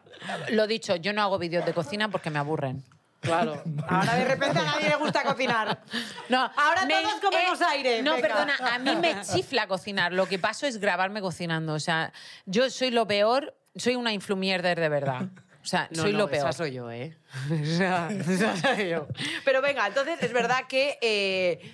[0.49, 2.83] lo dicho, yo no hago vídeos de cocina porque me aburren.
[3.21, 3.61] Claro.
[3.87, 5.81] Ahora de repente a nadie le gusta cocinar.
[6.29, 8.01] No, Ahora me- todos comemos eh, aire.
[8.01, 8.27] No, venga.
[8.27, 10.13] perdona, a mí me chifla cocinar.
[10.13, 11.73] Lo que paso es grabarme cocinando.
[11.73, 12.13] O sea,
[12.45, 15.21] yo soy lo peor, soy una influmierder de verdad.
[15.69, 16.49] O sea, No, soy no, lo peor.
[16.49, 17.15] Esa soy yo, ¿eh?
[17.61, 19.07] Esa, esa soy yo.
[19.45, 20.97] Pero venga, entonces es verdad que.
[21.01, 21.73] eh,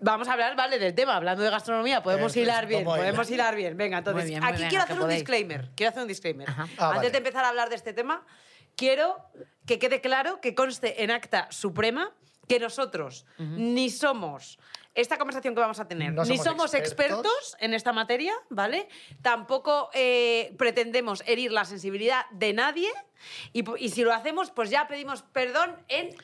[0.00, 3.56] Vamos a hablar, vale, del tema, hablando de gastronomía, podemos hilar bien, podemos hilar.
[3.56, 3.76] bien.
[3.76, 5.18] Venga, entonces, Muy bien, muy aquí bien, quiero hacer un podéis.
[5.20, 6.48] disclaimer, quiero hacer un disclaimer.
[6.48, 7.10] Ah, Antes vale.
[7.10, 8.24] de empezar a hablar de este tema,
[8.76, 9.16] quiero
[9.66, 12.12] que quede claro, que conste en acta suprema,
[12.46, 14.58] que nosotros ni somos
[15.00, 17.18] esta conversación que vamos a tener, No ni somos expertos.
[17.20, 18.88] expertos en esta materia, ¿vale?
[19.22, 22.88] Tampoco eh, pretendemos herir la sensibilidad de nadie
[23.52, 26.16] y, y si lo hacemos, pues ya pedimos perdón en...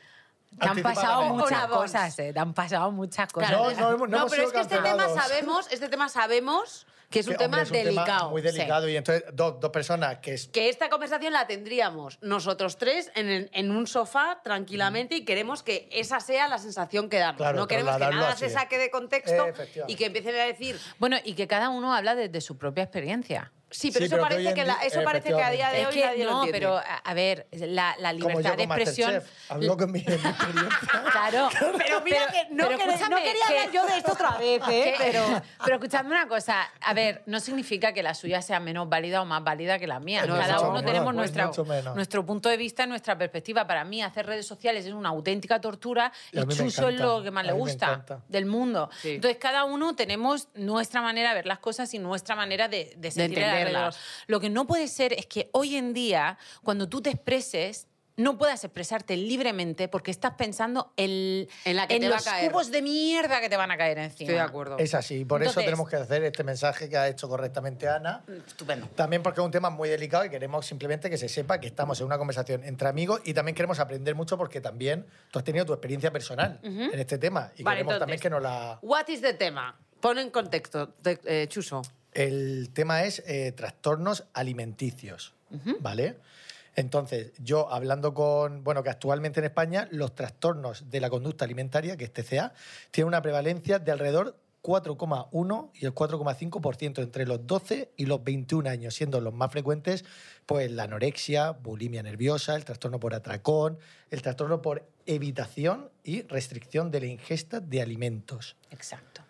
[0.61, 2.33] Te han pasado muchas cosas, ¿eh?
[2.33, 3.51] Te han pasado muchas cosas.
[3.51, 6.87] No, no hemos- no hemos pero sido es que este tema sabemos, este tema sabemos
[7.15, 8.31] que es un Que, tema hombre, es un tema delicado.
[8.31, 8.89] muy delicado.
[8.89, 13.29] Y entonces, dos, dos personas que es Que esta conversación la tendríamos nosotros tres en,
[13.29, 17.37] el- en un sofá tranquilamente y queremos que esa sea la sensación que damos.
[17.39, 18.41] Claro, no queremos que nada así.
[18.47, 19.93] se saque de contexto Efectivamente.
[19.93, 23.53] y que empiecen a decir Bueno, y que cada uno habla desde su propia experiencia.
[23.75, 25.87] Sí, pero Sí, eso pero parece que, la- eso parece que a día de Es
[25.89, 29.23] hoy que nadie lo no, pero a, ver, la, la Como yo libertad de expresión.
[29.49, 30.69] Hablo con mi, mi experiencia.
[31.13, 31.49] Claro.
[31.79, 34.39] Pero mira que no, pero quería- escúchame, no quería que- hablar yo de esto otra
[34.39, 34.95] vez, ¿eh?
[34.99, 35.43] Pero...
[35.65, 39.25] pero escuchadme una cosa, a ver, no significa que la suya sea menos válida o
[39.25, 40.25] más válida que la mía.
[40.27, 43.67] No, Cada uno menos, tenemos pues nuestra, nuestro punto de vista, nuestra perspectiva.
[43.67, 47.31] Para mí, hacer redes sociales es una auténtica tortura Y y, Chuso es lo que
[47.31, 48.89] más a le gusta del mundo.
[49.03, 49.17] Sí.
[49.17, 53.11] Entonces, cada uno tenemos nuestra manera de ver las cosas y nuestra manera de, de
[53.11, 53.64] sentir el
[54.27, 58.39] Lo que no puede ser es que hoy en día, cuando tú te expreses, no
[58.39, 62.49] puedas expresarte libremente porque estás pensando el- En la que te va a los caer.
[62.53, 64.27] cubos de mierda que te van a caer encima.
[64.31, 64.79] Estoy de acuerdo.
[64.79, 68.23] Es así, por eso Entonces- tenemos que hacer este mensaje que ha hecho correctamente Ana.
[68.47, 68.87] Estupendo.
[68.95, 71.99] También porque es un tema muy delicado y queremos simplemente que se sepa que estamos
[71.99, 75.67] en una conversación entre amigos y también queremos aprender mucho porque también tú has tenido
[75.67, 78.79] tu experiencia personal en este tema y Vale, queremos entonces, también que nos la...
[78.83, 79.77] What is the tema?
[80.01, 81.83] Pon en contexto, te- eh, Chuso.
[82.15, 85.35] El tema es eh, trastornos alimenticios,
[85.81, 86.17] ¿vale?
[86.77, 91.97] Entonces, yo hablando con, bueno, que actualmente en España los trastornos de la conducta alimentaria,
[91.97, 92.53] que es TCA,
[92.91, 98.69] tienen una prevalencia de alrededor 4,1 y el 4,5% entre los 12 y los 21
[98.69, 100.05] años, siendo los más frecuentes
[100.47, 103.79] pues la anorexia, bulimia nerviosa, el trastorno por atracón,
[104.11, 108.57] el trastorno por evitación y restricción de la ingesta de alimentos.
[108.71, 109.23] Exacto.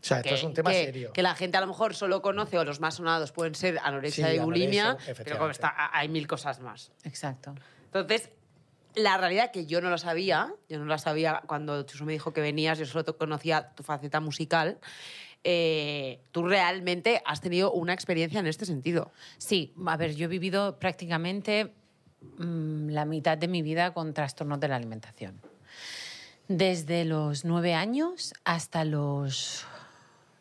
[0.00, 1.12] O sea, esto que, es un tema que- serio.
[1.12, 4.28] Que la gente a lo mejor solo conoce, o los más sonados pueden ser anorexia
[4.30, 6.92] Sí, y bulimia, anorexia, pero como está, hay mil cosas más.
[7.04, 7.54] Exacto.
[7.86, 8.30] Entonces,
[8.94, 12.32] la realidad que yo no lo sabía, yo no la sabía cuando Chuso me dijo
[12.32, 14.78] que venías, yo solo te conocía tu faceta musical,
[15.44, 19.12] eh, tú realmente has tenido una experiencia en este sentido.
[19.38, 21.72] Sí, a ver, yo he vivido prácticamente
[22.38, 25.40] mm, la mitad de mi vida con trastornos de la alimentación.
[26.48, 29.64] Desde los nueve años hasta los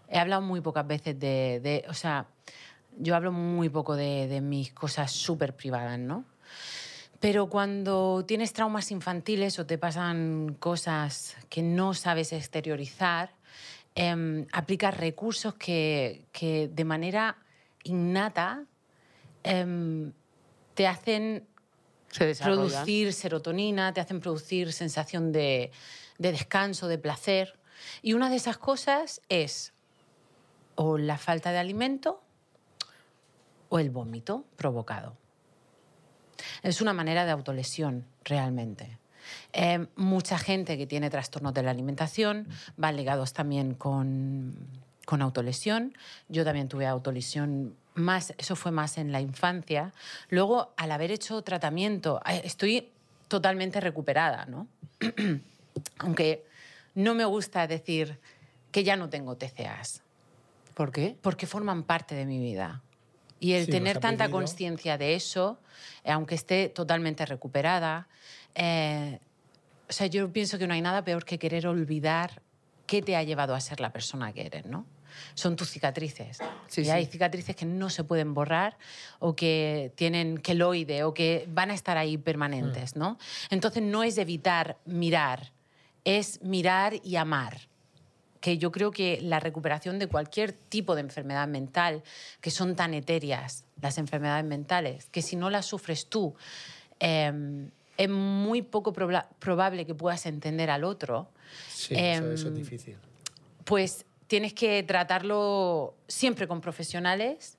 [0.07, 2.25] he hablado muy pocas veces de, de- O sea,
[2.97, 6.25] yo hablo muy poco de, de mis cosas súper privadas, ¿no?
[7.19, 13.31] Pero cuando tienes traumas infantiles o te pasan cosas que no sabes exteriorizar,
[13.95, 17.37] em, aplicas recursos que, que de manera
[17.83, 18.65] innata
[19.43, 20.11] em,
[20.73, 21.47] te hacen
[22.09, 25.71] Se producir serotonina, te hacen producir sensación de,
[26.17, 27.59] de descanso, de placer.
[28.01, 29.73] Y una de esas cosas es
[30.75, 32.23] o la falta de alimento
[33.69, 35.17] o el vómito provocado.
[36.63, 38.97] Es una manera de autolesión, realmente.
[39.53, 44.55] Eh, mucha gente que tiene trastornos de la alimentación van ligados también con,
[45.05, 45.97] con autolesión.
[46.27, 49.93] Yo también tuve autolesión más, eso fue más en la infancia.
[50.29, 52.89] Luego, al haber hecho tratamiento, eh, estoy
[53.27, 54.67] totalmente recuperada, ¿no?
[55.99, 56.45] Aunque
[56.95, 58.19] no me gusta decir
[58.71, 60.01] que ya no tengo TCAs,
[60.73, 61.17] ¿Por qué?
[61.21, 62.81] porque forman parte de mi vida.
[63.39, 65.59] Y el Sí, tener tanta conciencia de eso,
[66.03, 68.07] eh, aunque esté totalmente recuperada,
[68.53, 69.19] eh,
[69.89, 72.41] o sea, yo pienso que no hay nada peor que querer olvidar
[72.85, 74.85] qué te ha llevado a ser la persona que eres, ¿no?
[75.33, 76.37] Son tus cicatrices.
[76.67, 76.91] Sí, y sí.
[76.91, 78.77] hay cicatrices que no se pueden borrar
[79.17, 83.17] o que tienen queloide o que van a estar ahí permanentes, ¿no?
[83.49, 85.51] Entonces no es evitar mirar,
[86.05, 87.67] es mirar y amar
[88.39, 92.03] que yo creo que la recuperación de cualquier tipo de enfermedad mental,
[92.39, 96.35] que son tan etéreas las enfermedades mentales, que si no las sufres tú,
[97.01, 97.69] eh,
[97.99, 101.27] es muy poco proba- probable que puedas entender al otro,
[101.67, 102.97] Sí, eso, eso es Em, difícil.
[103.65, 107.57] pues tienes que tratarlo siempre con profesionales,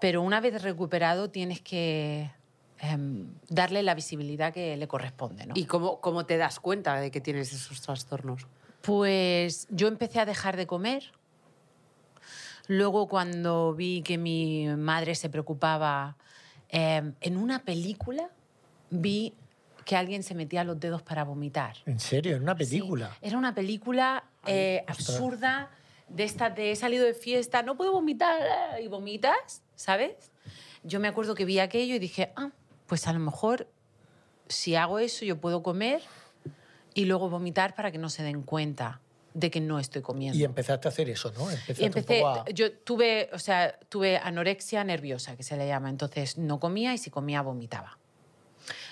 [0.00, 2.30] pero una vez recuperado tienes que
[2.80, 5.44] em, darle la visibilidad que le corresponde.
[5.46, 5.54] ¿no?
[5.56, 8.46] ¿Y cómo, cómo te das cuenta de que tienes esos trastornos?
[8.82, 11.10] Pues yo empecé a dejar de comer.
[12.68, 16.16] Luego cuando vi que mi madre se preocupaba,
[16.68, 18.30] eh, en una película
[18.90, 19.34] vi
[19.88, 21.78] que alguien se metía los dedos para vomitar.
[21.86, 22.36] ¿En serio?
[22.36, 23.16] ¿En una Sí, película?
[23.22, 25.70] Era una película eh, absurda
[26.10, 28.38] de esta de he salido de fiesta, no puedo vomitar
[28.82, 30.30] y vomitas, ¿sabes?
[30.82, 32.50] Yo me acuerdo que vi aquello y dije, ah,
[32.86, 33.66] pues a lo mejor
[34.46, 36.02] si hago eso yo puedo comer
[36.92, 39.00] y luego vomitar para que no se den cuenta
[39.32, 40.38] de que no estoy comiendo.
[40.38, 41.50] Y empezaste a hacer eso, ¿no?
[41.50, 42.50] Empezaste Y empecé, un poco a...
[42.52, 45.88] yo tuve, o sea, tuve anorexia nerviosa, que se le llama.
[45.88, 47.96] Entonces no comía y si comía vomitaba.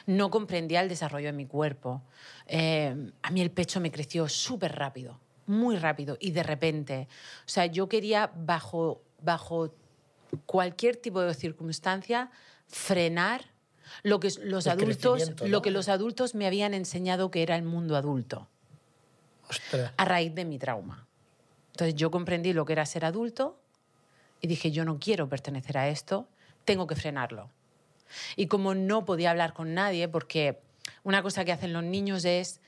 [0.06, 2.02] No comprendía el desarrollo de mi cuerpo.
[2.46, 7.08] Eh, a mí el pecho me creció súper rápido, muy rápido y de repente.
[7.40, 9.74] O sea, yo quería bajo, bajo
[10.46, 12.30] cualquier tipo de circunstancia,
[12.68, 13.46] frenar
[14.02, 17.62] lo que los El adultos, lo que los adultos me habían enseñado que era el
[17.62, 18.48] mundo adulto
[19.48, 19.92] Ostras.
[19.96, 21.06] a raíz de mi trauma.
[21.72, 23.60] Entonces yo comprendí lo que era ser adulto
[24.40, 26.28] y dije, yo no quiero pertenecer a esto,
[26.64, 27.50] tengo que frenarlo.
[28.36, 30.58] Y como no podía hablar con nadie, porque
[31.04, 32.60] una cosa que hacen los niños es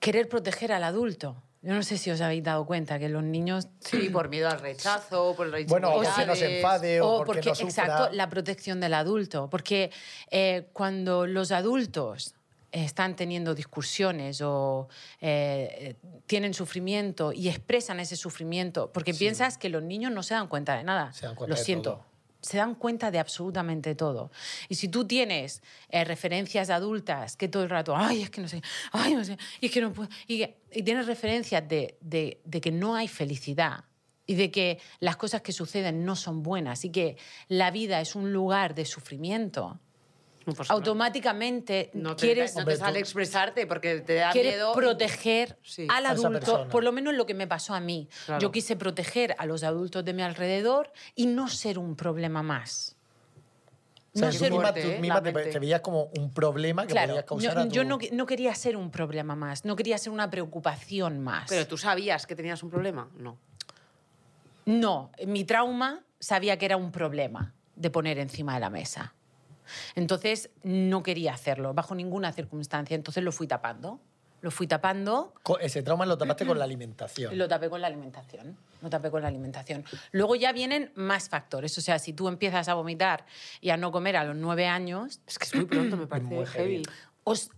[0.00, 1.36] querer proteger al adulto.
[1.62, 3.68] Yo no sé si os habéis dado cuenta que los niños...
[3.80, 6.26] Sí, por miedo al rechazo, por las Bueno, o porque inseguridades.
[6.28, 7.84] no se enfade o, O porque, porque, no sufra.
[7.84, 9.50] exacto, la protección del adulto.
[9.50, 9.90] Porque
[10.30, 12.34] eh, cuando los adultos
[12.72, 14.88] están teniendo discusiones o
[15.20, 20.48] eh, tienen sufrimiento y expresan ese sufrimiento, porque piensas que los niños no se dan
[20.48, 21.12] cuenta de nada.
[21.12, 21.90] Se dan cuenta Lo de siento.
[21.92, 22.09] todo.
[22.40, 24.30] Se dan cuenta de absolutamente todo.
[24.68, 28.48] Y si tú tienes eh, referencias adultas que todo el rato, ay, es que no
[28.48, 30.46] sé, ay, no sé, y es que no puedo, y,
[30.82, 33.84] tienes referencias de, de- que no hay felicidad
[34.26, 37.16] y de que las cosas que suceden no son buenas y que
[37.48, 39.80] la vida es un lugar de sufrimiento.
[40.68, 44.72] Automáticamente no te, quieres, no te sale tú- expresarte porque te da quieres miedo.
[44.72, 45.86] proteger Sí.
[45.90, 48.08] al adulto, por lo menos lo que me pasó a mí.
[48.26, 48.40] Claro.
[48.40, 52.96] Yo quise proteger a los adultos de mi alrededor y no ser un problema más.
[54.12, 56.32] O sea, no tú ser un- misma, fuerte, tú misma te, te veías como un
[56.32, 57.74] problema que Claro, podías causar yo, a tu...
[57.74, 61.48] yo no, no quería ser un problema más, no quería ser una preocupación más.
[61.48, 63.08] Pero tú sabías que tenías un problema.
[63.16, 63.38] No.
[64.66, 69.14] No, mi trauma sabía que era un problema de poner encima de la mesa.
[69.94, 74.00] Entonces no quería hacerlo bajo ninguna circunstancia, entonces lo fui tapando.
[74.42, 77.36] Lo fui tapando Ese trauma lo tapaste con la alimentación.
[77.36, 78.56] lo tapé con la alimentación.
[78.80, 79.84] Lo tapé con la alimentación.
[80.12, 81.76] Luego ya vienen más factores.
[81.76, 83.26] O sea, si tú empiezas a vomitar
[83.60, 86.26] y a no comer a los nueve años, Es que es muy pronto, me parece
[86.26, 86.72] muy heavy.
[86.76, 86.82] heavy.
[87.24, 87.50] os,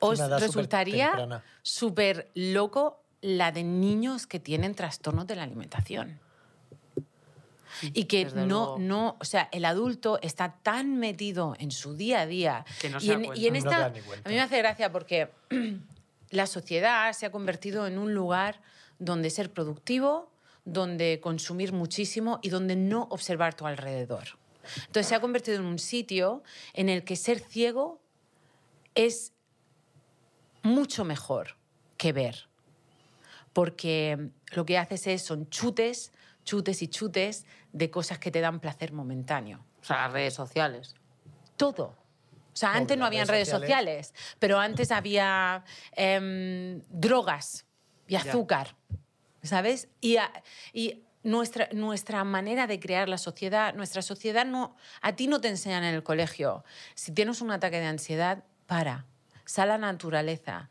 [0.00, 6.18] os resultaría súper loco la de niños que tienen trastornos de la alimentación.
[7.92, 8.78] Y que Desde no, luego.
[8.78, 12.64] no, o sea, el adulto está tan metido en su día a día.
[12.80, 13.88] Que no y, se da en, y en No esta.
[13.90, 14.28] ni cuenta.
[14.28, 15.30] a mí me hace gracia porque
[16.30, 18.60] la sociedad se ha convertido en un lugar
[18.98, 20.30] donde ser productivo,
[20.64, 24.24] donde consumir muchísimo y donde no observar tu alrededor.
[24.86, 26.42] Entonces se ha convertido en un sitio
[26.72, 28.00] en el que ser ciego
[28.94, 29.32] es
[30.62, 31.56] mucho mejor
[31.98, 32.48] que ver.
[33.52, 36.12] Porque lo que haces es, son chutes,
[36.44, 39.64] chutes y chutes de cosas que te dan placer momentáneo.
[39.82, 40.94] O sea, las redes sociales.
[41.56, 41.84] Todo.
[41.86, 47.66] O sea, Obvio, antes no habían redes sociales, pero antes había em, drogas
[48.06, 48.76] y azúcar,
[49.42, 49.88] ¿sabes?
[50.00, 50.32] Y, a-
[50.72, 54.76] y nuestra, nuestra manera de crear la sociedad, nuestra sociedad no...
[55.02, 56.64] A ti no te enseñan en el colegio.
[56.94, 59.04] Si tienes un ataque de ansiedad, para.
[59.44, 60.70] Sal a la naturaleza,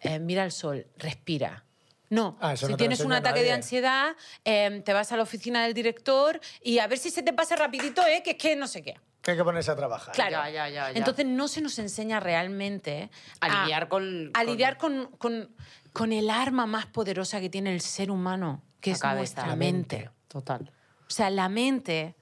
[0.00, 1.64] eh, mira el sol, respira.
[2.10, 5.62] No, Ah, si no tienes un ataque de ansiedad, em, te vas a la oficina
[5.64, 8.22] del director y a ver si se te pasa rapidito, ¿eh?
[8.24, 8.98] que es que no sé qué.
[9.20, 10.14] Que hay que ponerse a trabajar.
[10.14, 10.36] Claro.
[10.36, 10.90] Ya, ya, ya.
[10.92, 15.54] Entonces no se nos enseña realmente A lidiar con- a con- lidiar con, con-
[15.92, 19.18] con el arma más poderosa que tiene el ser humano, que La es cabeza.
[19.18, 19.96] nuestra La mente.
[19.98, 20.10] mente.
[20.28, 20.72] Total.
[21.06, 22.14] O sea, la mente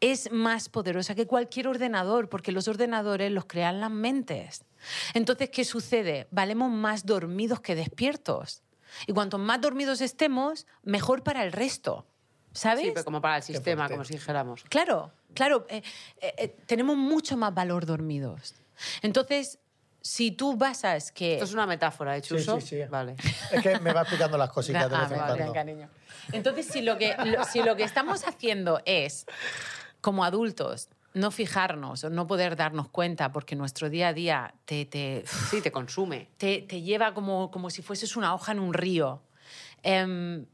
[0.00, 4.64] es más poderosa que cualquier ordenador, porque los ordenadores los crean las mentes.
[5.14, 6.26] Entonces, ¿qué sucede?
[6.30, 8.62] Valemos más dormidos que despiertos.
[9.06, 12.06] Y cuanto más dormidos estemos, mejor para el resto.
[12.52, 12.84] ¿Sabes?
[12.84, 14.64] Sí, pero como para el sistema, como si dijéramos.
[14.64, 15.66] Claro, claro.
[15.68, 15.82] eh,
[16.20, 18.54] eh, eh, tenemos mucho más valor dormidos.
[19.02, 19.60] Entonces,
[20.00, 21.34] si tú basas que...
[21.34, 22.60] Esto es una metáfora, ¿eh, Sí, Chuso?
[22.60, 22.82] sí, sí.
[22.90, 23.14] Vale.
[23.52, 25.88] Es que me va explicando las cositas de Ah, vez vale, cariño.
[26.32, 29.26] Entonces, si lo, que, lo- si lo que estamos haciendo es,
[30.00, 34.84] como adultos, no fijarnos o no poder darnos cuenta porque nuestro día a día te,
[34.84, 36.28] te, Sí, te consume.
[36.36, 39.20] te, te lleva como, como si fueses una hoja en un río,
[39.82, 40.46] em,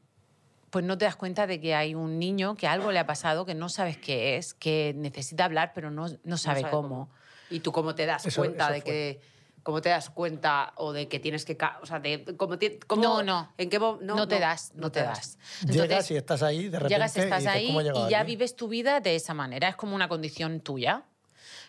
[0.70, 3.44] pues no te das cuenta de que hay un niño que algo le ha pasado,
[3.46, 7.10] que no sabes qué es, que necesita hablar pero no, no sabe, sabe cómo.
[7.50, 8.90] ¿Y tú cómo te das Eso- cuenta eso de fue.
[8.90, 9.35] que...
[9.66, 11.58] ¿Cómo te das cuenta o de que tienes que...
[11.82, 13.52] O sea, de, cómo te- cómo- No, no.
[13.58, 15.38] ¿En qué mo- No, te das, no, te das.
[15.68, 18.10] Llegas y estás ahí, de repente, Llegas, estás y dices, ahí ¿cómo he llegado y
[18.12, 18.26] ya aquí?
[18.36, 19.68] vives tu vida de esa manera.
[19.68, 21.02] Es como una condición tuya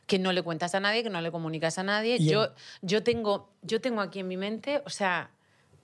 [0.06, 2.18] que no le cuentas a nadie, que no le comunicas a nadie.
[2.20, 2.52] Y Yo, en-
[2.84, 5.32] yo, tengo, yo tengo aquí en mi mente, o sea,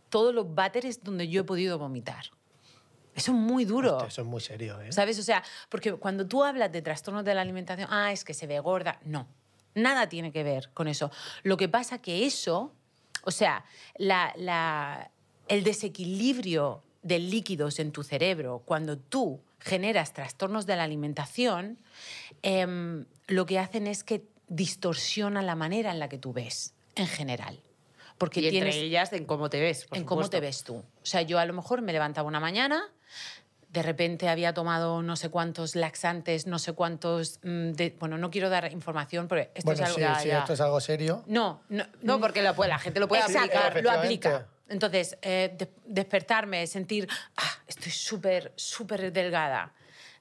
[0.09, 2.25] todos los váteres donde yo he podido vomitar.
[3.15, 3.93] Eso es muy duro.
[3.95, 4.91] Hostia, Eso es muy serio, ¿eh?
[4.91, 5.17] ¿Sabes?
[5.17, 8.45] O sea, porque cuando tú hablas de trastornos de la alimentación, ah, es que se
[8.45, 8.99] ve gorda.
[9.03, 9.27] No,
[9.75, 11.11] nada tiene que ver con eso.
[11.43, 12.73] Lo que pasa que eso,
[13.23, 13.65] o sea,
[13.97, 15.11] la- la-
[15.47, 21.77] el desequilibrio de líquidos en tu cerebro, cuando tú generas trastornos de la alimentación,
[22.41, 27.07] em, lo que hacen es que distorsiona la manera en la que tú ves, en
[27.07, 27.59] general.
[28.17, 30.75] Porque y entre tienes ellas en cómo te ves, por en cómo te ves tú.
[30.75, 32.83] O sea, yo a lo mejor me levantaba una mañana,
[33.73, 37.39] de repente había tomado no sé cuántos laxantes, no sé cuántos...
[37.43, 39.95] mm, de- bueno, no quiero dar información, porque esto Bueno, es algo...
[39.95, 40.39] sí, ya, sí, ya.
[40.39, 41.23] esto es algo serio.
[41.25, 43.83] No, no, No, porque la, puede- la gente lo puede Exacto, aplicar.
[43.83, 44.47] lo aplica.
[44.69, 47.07] Entonces, eh, de- despertarme, sentir,
[47.37, 49.73] ah, estoy súper, súper delgada.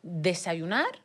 [0.03, 1.03] Desayunar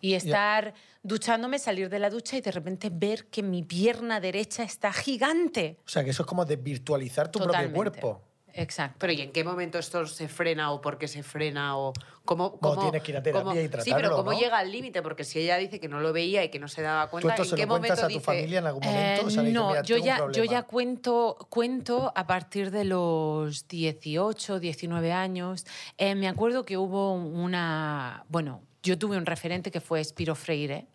[0.00, 4.62] y estar duchándome, salir de la ducha y de repente ver que mi pierna derecha
[4.62, 5.78] está gigante.
[5.84, 7.78] O sea, que eso es como desvirtualizar tu Totalmente.
[7.80, 8.23] propio cuerpo.
[8.56, 8.96] Exacto.
[9.00, 11.92] Pero ¿y en qué momento esto se frena o por qué se frena o
[12.24, 14.38] cómo, cómo tienes que ir a terapia cómo- y Sí, tratarlo, pero cómo ¿no?
[14.38, 16.80] llega al límite porque si ella dice que no lo veía y que no se
[16.80, 18.84] daba ¿Tú cuenta, esto ¿en se qué lo cuentas momento a tu familia en algún
[18.84, 19.22] momento?
[19.22, 20.52] Eh, O sea, no, "Mira, yo ya, yo problema".
[20.52, 25.66] ya cuento, cuento a partir de los 18, 19 años.
[25.98, 28.24] Eh, me acuerdo que hubo una...
[28.28, 30.86] Bueno, yo tuve un referente que fue Spiro Freire,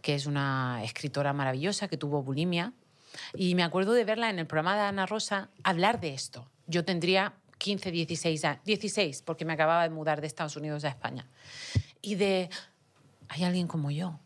[0.00, 2.72] que es una escritora maravillosa que tuvo bulimia.
[3.34, 6.46] Y me acuerdo de verla en el programa de Ana Rosa hablar de esto.
[6.68, 8.62] Yo tendría 15, 16 años.
[8.64, 11.26] 16, porque me acababa de mudar de Estados Unidos a España.
[12.00, 12.48] Y de...
[13.30, 14.20] Hay alguien como yo.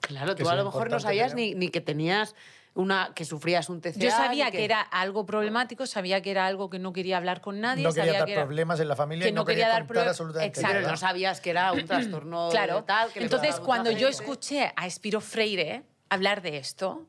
[0.00, 2.34] Claro, Que tú a lo mejor no sabías ni, ni que tenías
[2.74, 3.98] una que sufrías un TCA.
[3.98, 4.64] Yo sabía que...
[4.64, 8.04] era algo problemático, sabía que era algo que no quería hablar con nadie, No quería
[8.04, 10.08] sabía dar que era- problemas en la familia que no, no quería quería dar contar
[10.08, 10.80] absolutamente Exacto.
[10.80, 10.90] Nada.
[10.90, 12.84] no sabías que era un trastorno Claro.
[12.84, 13.12] tal.
[13.12, 14.22] Que Entonces, cuando yo gente.
[14.22, 17.06] escuché a Espiro Freire hablar de esto,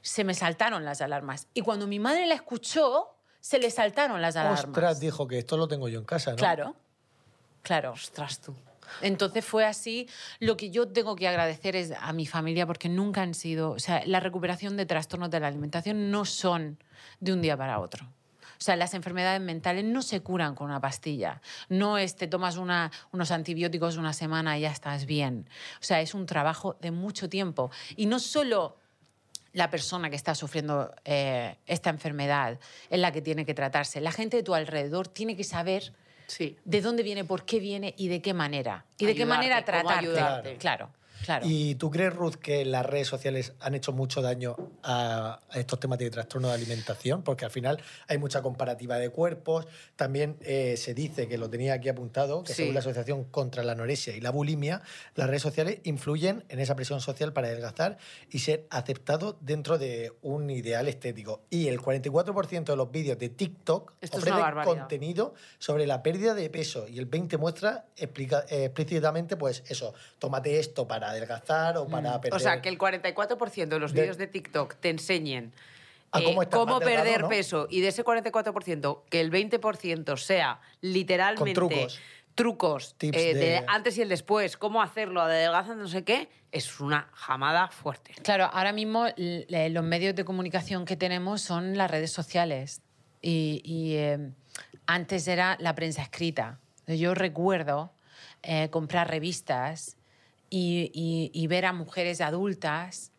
[0.00, 1.48] se me saltaron las alarmas.
[1.52, 4.64] Y cuando mi madre la escuchó, se le saltaron las alarmas.
[4.64, 6.36] Ostras, dijo que esto lo tengo yo en casa, ¿no?
[6.36, 6.76] Claro,
[7.62, 7.92] claro.
[7.92, 8.54] Ostras, tú.
[9.00, 10.08] Entonces fue así.
[10.38, 13.78] Lo que yo tengo que agradecer es a mi familia porque nunca han sido, o
[13.80, 16.78] sea, la recuperación de trastornos de la alimentación no son
[17.20, 18.06] de un día para otro.
[18.06, 21.40] O sea, las enfermedades mentales no se curan con una pastilla.
[21.68, 25.48] No es te tomas una- unos antibióticos una semana y ya estás bien.
[25.80, 27.72] O sea, es un trabajo de mucho tiempo.
[27.96, 28.76] Y no solo
[29.52, 34.00] la persona que está sufriendo eh, esta enfermedad es la que tiene que tratarse.
[34.00, 35.92] La gente de tu alrededor tiene que saber
[36.26, 36.56] Sí.
[36.64, 38.86] de dónde viene, por qué viene y de qué manera.
[38.96, 40.56] Y de qué manera tratarte.
[40.56, 40.90] Claro,
[41.24, 41.46] claro.
[41.48, 45.98] ¿Y tú crees, Ruth, que las redes sociales han hecho mucho daño a estos temas
[45.98, 47.22] de trastorno de alimentación?
[47.22, 49.66] Porque al final hay mucha comparativa de cuerpos.
[49.96, 52.62] También eh, se dice, que lo tenía aquí apuntado, que Sí.
[52.62, 54.82] según la Asociación contra la Anorexia y la Bulimia,
[55.14, 57.98] las redes sociales influyen en esa presión social para adelgazar
[58.30, 61.42] y ser aceptado dentro de un ideal estético.
[61.50, 66.50] Y el 44% de los vídeos de TikTok Esto ofrecen contenido sobre la pérdida de
[66.50, 71.86] peso y el 20 muestra explica- eh, explícitamente, pues eso, tómate esto para adelgazar o
[71.88, 72.32] para perder...
[72.32, 72.36] Mm.
[72.36, 75.52] O sea, que el 44% de los De- vídeos de TikTok te enseñen
[76.12, 77.28] A eh, cómo delgado, perder ¿no?
[77.28, 82.00] peso y de ese 44% que el 20% sea literalmente Con trucos.
[82.34, 83.40] trucos, Tips eh, de...
[83.40, 88.14] de- antes y el después, cómo hacerlo, adelgazar, no sé qué, es una jamada fuerte.
[88.22, 92.82] Claro, ahora mismo eh, los medios de comunicación que tenemos son las redes sociales.
[93.22, 94.18] Y, y, eh,
[94.86, 96.58] antes era la prensa escrita.
[96.88, 97.92] Yo recuerdo
[98.42, 99.96] eh, comprar revistas
[100.54, 103.10] y, y- y ver a mujeres adultas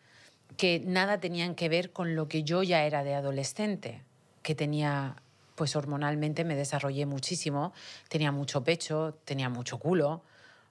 [0.55, 4.03] que nada tenían que ver con lo que yo ya era de adolescente,
[4.43, 5.15] que tenía,
[5.55, 7.73] pues hormonalmente me desarrollé muchísimo,
[8.07, 10.23] tenía mucho pecho, tenía mucho culo.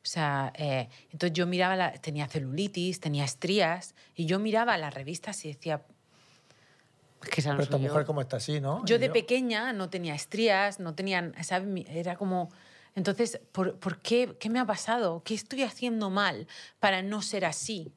[0.05, 4.95] O sea, eh, entonces yo miraba, la- tenía celulitis, tenía estrías, y yo miraba las
[4.95, 5.83] revistas y decía,
[7.29, 7.83] que esa no Pero esta yo.
[7.89, 8.85] mujer como está así, ¿no?
[8.87, 11.69] yo de pequeña no tenía estrías, no tenía, ¿sabes?
[11.89, 12.51] Era como...
[12.95, 15.23] Entonces, ¿por, qué, qué me ha pasado?
[15.25, 16.47] ¿Qué estoy haciendo mal
[16.79, 17.93] para no ser así?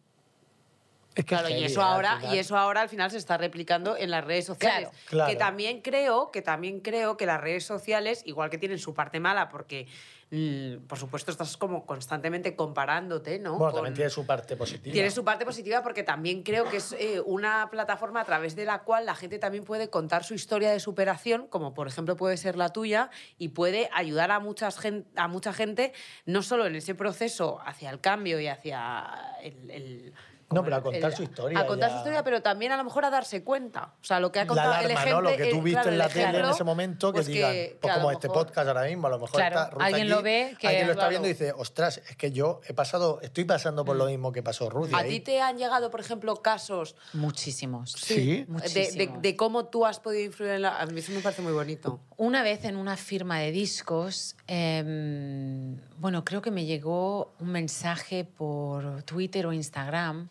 [1.16, 3.96] Es que Claro, es y eso, ahora, y eso ahora al final se está replicando
[3.96, 4.90] en las redes sociales.
[4.90, 5.06] Claro.
[5.10, 5.32] Claro.
[5.32, 9.22] Que también creo, que también creo que las redes sociales, igual que tienen su parte
[9.22, 9.88] mala, porque
[10.32, 13.52] mm, por supuesto estás como constantemente comparándote, ¿no?
[13.58, 14.92] Bueno, Con- también tiene su parte positiva.
[14.92, 18.66] Tiene su parte positiva porque también creo que es eh, una plataforma a través de
[18.66, 22.36] la cual la gente también puede contar su historia de superación, como por ejemplo puede
[22.36, 25.94] ser la tuya, y puede ayudar a, muchas gen- a mucha gente,
[26.26, 29.72] no solo en ese proceso hacia el cambio y hacia el...
[29.72, 30.14] el-
[30.56, 31.94] No, pero a el- contar el- su historia A contar ya.
[31.96, 33.94] su historia, pero también a lo mejor a darse cuenta.
[34.02, 35.22] O sea, lo que ha la contado el alarma, ejemplo...
[35.22, 35.30] ¿no?
[35.32, 37.18] Lo que tú eh, viste claro, en el la tele en ejemplo, ese momento, que
[37.18, 39.56] pues digan, que pues a lo como este podcast ahora mismo, a lo mejor Claro,
[39.60, 41.10] está Ruth alguien lo ve que- alguien lo está claro.
[41.12, 44.42] viendo y dice, ostras, es que yo he pasado, estoy pasando por lo mismo que
[44.44, 44.90] pasó Ruth.
[44.94, 47.92] ¿A ti te han llegado, por ejemplo, casos Muchísimos.
[47.92, 48.46] Sí.
[48.74, 50.80] de, de cómo tú has podido influir en la...
[50.80, 52.00] A mí eso me parece muy bonito.
[52.18, 58.24] Una vez en una firma de discos, em, bueno, creo que me llegó un mensaje
[58.26, 60.30] por Twitter o Instagram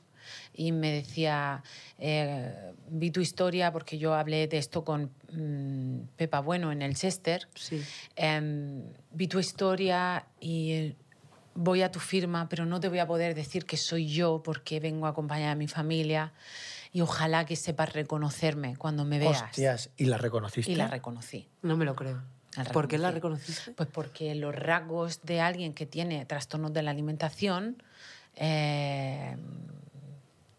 [0.55, 1.63] y me decía,
[1.99, 6.95] eh, vi tu historia porque yo hablé de esto con mm, Pepa Bueno en el
[6.95, 7.49] Chester.
[7.55, 7.83] Sí.
[8.17, 10.95] Em, vi tu historia y
[11.55, 14.81] voy a tu firma, pero no te voy a poder decir que soy yo porque
[14.81, 16.33] vengo a acompañar a mi familia
[16.93, 19.43] y ojalá que sepas reconocerme cuando me veas.
[19.43, 20.71] Hostias, ¿y la reconociste?
[20.71, 21.49] Y la reconocí.
[21.63, 22.23] No me lo creo.
[22.73, 23.73] ¿Por qué la reconociste?
[23.73, 27.83] Pues porque los rasgos de alguien que tiene trastornos de la alimentación
[28.37, 29.37] eh,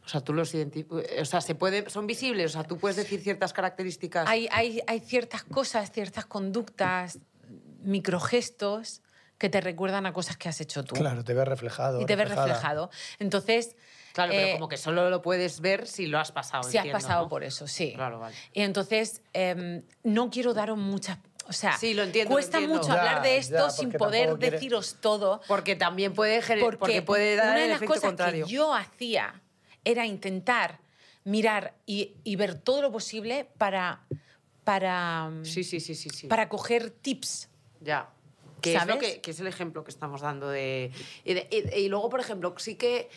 [0.06, 1.04] O sea, tú los identificas.
[1.20, 2.52] O sea, se puede, son visibles.
[2.52, 4.28] O sea, tú puedes decir ciertas características.
[4.28, 7.20] hay, hay, hay ciertas cosas, ciertas conductas,
[7.84, 9.02] microgestos
[9.38, 10.96] que te recuerdan a cosas que has hecho tú.
[10.96, 12.02] Claro, te ves reflejado.
[12.02, 12.48] Y te ves reflejada.
[12.48, 12.90] reflejado.
[13.20, 13.76] Entonces,
[14.14, 16.64] Claro, pero eh, como que solo lo puedes ver si lo has pasado.
[16.64, 17.30] si has entiendo, pasado ¿no?
[17.30, 17.92] por eso, sí.
[17.96, 18.34] Claro, vale.
[18.54, 21.18] Y entonces, em, no quiero daros muchas...
[21.48, 22.78] O sea, Sí, lo entiendo, lo cuesta entiendo.
[22.82, 25.42] mucho Ya, hablar de esto ya, sin poder tampoco quiere- deciros todo.
[25.48, 28.46] Porque también puede, gener- Porque, porque puede dar una de el las efecto cosas contrario.
[28.48, 29.42] que yo hacía
[29.86, 30.80] era intentar
[31.24, 34.02] mirar y, y ver todo lo posible para,
[34.64, 36.10] para, Sí, sí, sí, sí.
[36.10, 36.28] sí.
[36.28, 37.50] para coger tips.
[37.82, 38.10] Ya.
[38.62, 39.14] Que es, lo ¿Sabes?
[39.16, 40.92] que, que es el ejemplo que estamos dando de...
[41.24, 43.10] Y, de- y- y luego, por ejemplo, sí que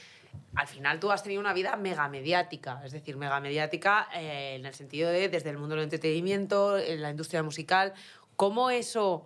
[0.55, 4.67] al final tú has tenido una vida mega mediática, es decir, mega mediática eh, en
[4.67, 7.95] el sentido de desde el mundo del entretenimiento, en la industria musical.
[8.37, 9.25] ¿Cómo eso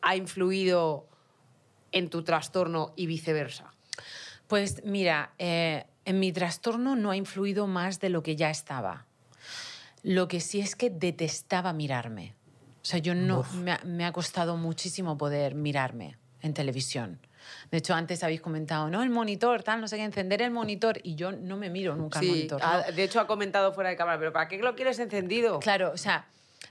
[0.00, 1.06] ha influido
[1.92, 3.72] en tu trastorno y viceversa?
[4.46, 9.06] Pues mira, eh, en mi trastorno no ha influido más de lo que ya estaba.
[10.02, 12.34] Lo que sí es que detestaba mirarme.
[12.82, 17.18] O sea, yo no me ha, me ha costado muchísimo poder mirarme en televisión.
[17.70, 20.98] De hecho, antes habéis comentado, no, el monitor, tal, no sé qué, encender el monitor.
[21.02, 22.60] Y yo no me miro nunca al Sí, monitor.
[22.60, 22.66] ¿no?
[22.66, 25.60] ha- de hecho ha comentado fuera de cámara, pero ¿para qué lo quieres encendido?
[25.60, 26.26] Claro, o sea,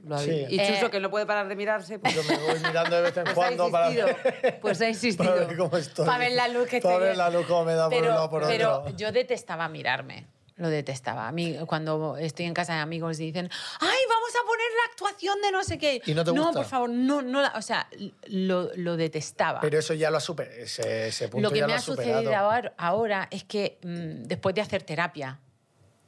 [0.05, 0.45] Lo ha Sí.
[0.49, 1.99] Y Chuso, Eh, que no puede parar de mirarse.
[1.99, 4.87] Pues, Yo me voy mirando de vez en Pues ha cuando para ver, Pues ha
[4.89, 5.33] insistido.
[5.33, 6.05] para ver cómo estoy.
[6.05, 8.13] para ver la luz que Para ver la luz cómo me da por un pero,
[8.13, 8.95] lado por pero otro.
[8.97, 10.27] yo detestaba mirarme.
[10.55, 11.27] Lo detestaba.
[11.27, 14.91] A mí, cuando estoy en casa de amigos y dicen, ¡ay, vamos a poner la
[14.91, 15.99] actuación de no sé qué!
[16.05, 16.51] ¿Y no te gusta?
[16.51, 17.41] por favor, no, no.
[17.55, 17.87] O sea,
[18.27, 19.59] lo, lo detestaba.
[19.61, 20.55] Pero eso ya lo has superado.
[20.55, 22.19] Ese, ese punto lo que ya me lo ha superado.
[22.19, 25.39] sucedido ahora, ahora es que mm, después de hacer terapia,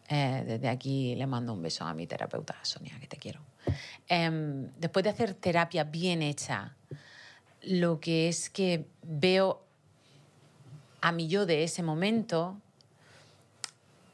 [0.07, 3.41] eh, desde aquí le mando un beso a mi terapeuta, Sonia, que te quiero.
[4.07, 6.76] Em, después de hacer terapia bien hecha,
[7.61, 9.63] lo que es que veo
[11.01, 12.57] a mi yo de ese momento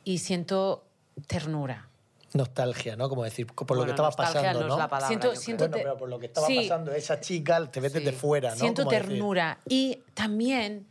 [0.04, 0.84] y siento
[1.28, 1.88] ternura.
[2.34, 3.10] Nostalgia, ¿no?
[3.10, 4.74] Como decir, por lo Bueno, que estaba pasando, no ¿no?
[4.76, 5.68] es la palabra, Siento- siento.
[5.68, 6.56] Bueno, pero por lo que estaba Sí.
[6.56, 8.18] pasando, esa chica te ves desde Sí.
[8.18, 8.56] fuera, ¿no?
[8.56, 10.88] Siento Como decir, ternura y también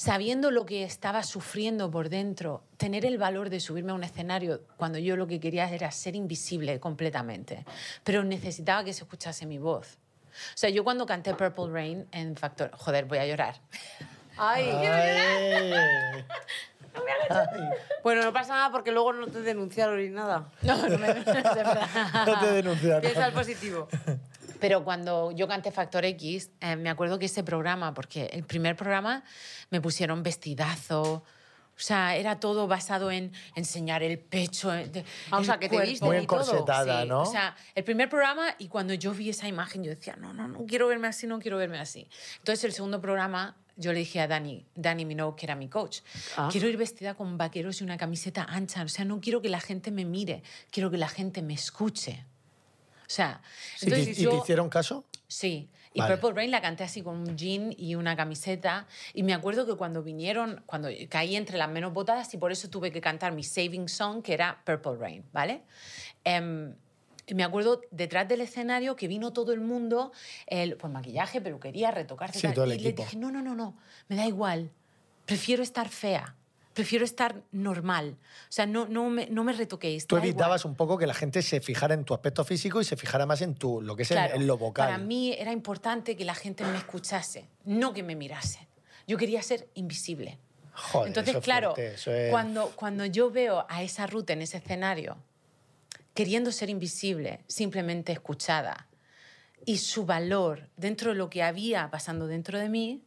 [0.00, 4.62] sabiendo lo que estaba sufriendo por dentro, tener el valor de subirme a un escenario
[4.78, 7.66] cuando yo lo que quería era ser invisible completamente,
[8.02, 9.98] pero necesitaba que se escuchase mi voz.
[10.32, 13.60] O sea, yo cuando canté Purple Rain en Factor, joder, voy a llorar.
[14.38, 14.70] Ay.
[17.28, 17.68] Ay.
[18.02, 20.50] Bueno, no pasa nada porque luego no te denunciaron ni nada.
[20.62, 21.88] No, no me de verdad.
[22.26, 23.02] No te denunciaron.
[23.02, 23.86] Piensa el positivo.
[24.60, 28.76] Pero cuando yo canté Factor X, eh, me acuerdo que ese programa, porque el primer
[28.76, 29.24] programa
[29.70, 31.24] me pusieron vestidazo,
[31.76, 34.70] o sea, era todo basado en enseñar el pecho.
[34.70, 37.22] de- Ah, o sea, que te viste Muy encorsetada, Sí, ¿no?
[37.22, 40.46] O sea, el primer programa y cuando yo vi esa imagen yo decía, no, no,
[40.46, 42.06] no quiero verme así, no quiero verme así.
[42.38, 46.00] Entonces el segundo programa yo le dije a Dani, Dani Minogue, que era mi coach,
[46.36, 46.50] Ah.
[46.52, 49.60] quiero ir vestida con vaqueros y una camiseta ancha, o sea, no quiero que la
[49.60, 52.26] gente me mire, quiero que la gente me escuche.
[53.10, 53.42] O sea,
[53.76, 54.30] Sí, entonces ¿Y yo...
[54.30, 55.04] te hicieron caso?
[55.26, 56.16] Sí, y Vale.
[56.18, 58.86] Purple Rain la canté así con un jean y una camiseta.
[59.14, 62.70] Y me acuerdo que cuando vinieron, cuando caí entre las menos votadas y por eso
[62.70, 65.62] tuve que cantar mi saving song, que era Purple Rain, ¿vale?
[67.26, 70.12] Y me acuerdo detrás del escenario que vino todo el mundo,
[70.46, 72.38] el, pues maquillaje, peluquería, retocarse.
[72.38, 73.02] Sí, tal, todo el y equipo.
[73.02, 73.76] dije, no, no, no, no,
[74.08, 74.70] me da igual,
[75.26, 76.36] prefiero estar fea,
[76.74, 78.16] prefiero estar normal.
[78.48, 80.06] O sea, no, no, me, no me retoquéis.
[80.06, 80.30] Tú da igual".
[80.30, 83.26] evitabas un poco que la gente se fijara en tu aspecto físico y se fijara
[83.26, 84.86] más en tu, lo que es Claro, en, lo vocal.
[84.86, 88.68] Para mí era importante que la gente me escuchase, no que me mirase.
[89.06, 90.38] Yo quería ser invisible.
[90.72, 94.32] Joder, Entonces, eso es claro, fuerte, eso es- cuando, cuando yo veo a esa ruta
[94.32, 95.16] en ese escenario,
[96.14, 98.86] queriendo ser invisible, simplemente escuchada,
[99.66, 103.02] y su valor dentro de lo que había pasando dentro de mí,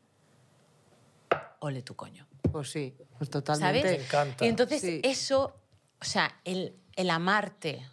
[1.59, 2.27] ole tu coño.
[2.51, 3.81] Pues sí, pues totalmente.
[3.81, 3.97] ¿Sabes?
[3.99, 4.45] Me encanta.
[4.45, 5.01] Y entonces Sí.
[5.03, 5.55] eso,
[6.01, 7.85] o sea, el, el amarte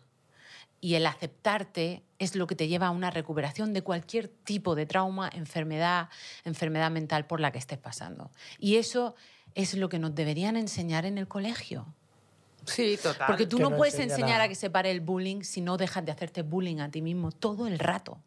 [0.81, 4.87] y el aceptarte es lo que te lleva a una recuperación de cualquier tipo de
[4.87, 6.09] trauma, enfermedad,
[6.45, 8.31] enfermedad mental por la que estés pasando.
[8.59, 9.15] Y eso
[9.55, 11.87] es lo que nos deberían enseñar en el colegio.
[12.67, 13.27] Sí, total.
[13.27, 15.77] Porque tú no, no puedes enseñar a- a que se pare el bullying si no
[15.79, 18.19] dejas de hacerte bullying a ti mismo todo el rato.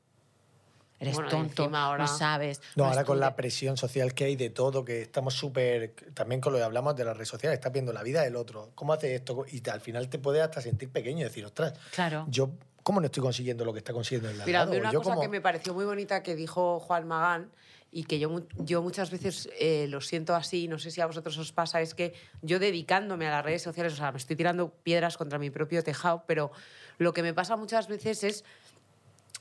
[1.00, 2.62] Eres Bueno, tonto, ahora- no sabes.
[2.76, 5.92] No, ahora con la presión social que hay de todo, que estamos súper.
[6.14, 8.72] También con lo que hablamos de las redes sociales, estás viendo la vida del otro.
[8.76, 9.46] ¿Cómo hace esto?
[9.52, 12.26] Y al final te puedes hasta sentir pequeño y decir, ostras, Claro.
[12.30, 12.52] yo,
[12.84, 15.28] ¿cómo no estoy consiguiendo lo que está consiguiendo el Mira, una Yo cosa como- que
[15.28, 17.52] me pareció muy bonita que dijo Juan Magán
[17.92, 21.38] y que yo, yo muchas veces eh, lo siento así, no sé si a vosotros
[21.38, 24.70] os pasa, es que yo dedicándome a las redes sociales, o sea, me estoy tirando
[24.70, 26.52] piedras contra mi propio tejado, pero
[26.98, 28.46] lo que me pasa muchas veces es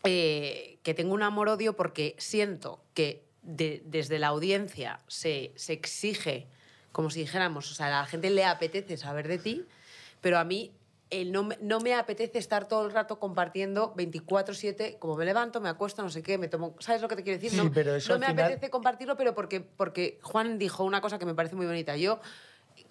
[0.04, 6.46] eh, que tengo un amor-odio porque siento que de- desde la audiencia se, se exige,
[6.92, 9.64] como si dijéramos, o sea, a la gente le apetece saber de ti,
[10.20, 10.72] pero a mí
[11.10, 15.60] eh, no, me, no me apetece estar todo el rato compartiendo 24-7, como me levanto,
[15.60, 16.74] me acuesto, no sé qué, me tomo...
[16.78, 17.50] ¿Sabes lo que te quiero decir?
[17.50, 21.00] Sí, no pero eso no me final- apetece compartirlo, pero porque, porque Juan dijo una
[21.02, 21.96] cosa que me parece muy bonita.
[21.96, 22.18] Yo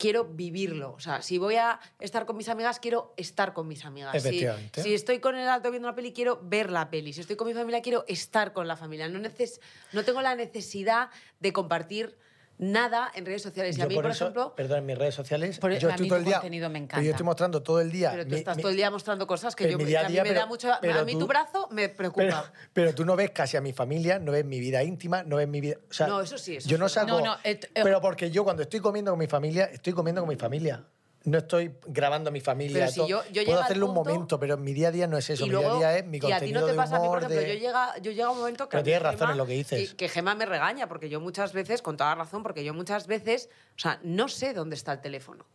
[0.01, 0.93] quiero vivirlo.
[0.93, 4.11] O sea, si voy a estar con mis amigas, quiero estar con mis amigas.
[4.13, 4.81] Si- Efectivamente.
[4.81, 7.13] Si, estoy con el alto viendo una peli, quiero ver la peli.
[7.13, 9.07] Si estoy con mi familia, quiero estar con la familia.
[9.07, 9.61] No, neces
[9.93, 12.17] no tengo la necesidad de compartir
[12.57, 13.75] nada en redes sociales.
[13.75, 14.53] Y Yo a mí, por por, eso, ejemplo...
[14.55, 16.35] perdón, en mis redes sociales, Por- yo a estoy mí todo tu el día.
[16.35, 17.09] contenido me pero yo encanta.
[17.09, 18.11] estoy mostrando todo el día.
[18.11, 20.07] Pero tú mi- estás mi- todo el día mostrando cosas que, yo, día a a
[20.07, 20.69] mí día, me da mucho...
[20.81, 22.23] pero a mí tú- tu brazo me preocupa.
[22.23, 22.43] Pero,
[22.73, 25.47] pero tú no ves casi a mi familia, no ves mi vida íntima, no ves
[25.47, 25.77] mi vida.
[25.89, 27.07] o sea, No, eso sí, eso Yo no saco.
[27.07, 30.29] No, no, et- pero porque yo cuando estoy comiendo con mi familia, estoy comiendo con
[30.29, 30.83] mi familia.
[31.23, 32.79] No estoy grabando a mi familia.
[32.79, 33.07] Pero si todo.
[33.07, 35.43] yo- yo Puedo hacerlo un momento, pero mi día a día no es eso.
[35.45, 36.95] y mi luego, día a día es mi y a ti contenido no te pasa,
[36.95, 37.31] a mí, por humor.
[37.31, 38.71] ejemplo, de- yo llega, yo llega un momento que...
[38.71, 39.93] Pero tienes razón Gemma- en lo que dices.
[39.93, 43.49] que Gema me regaña, porque yo muchas veces, con toda razón, porque yo muchas veces,
[43.75, 45.45] o sea, no sé dónde está el teléfono.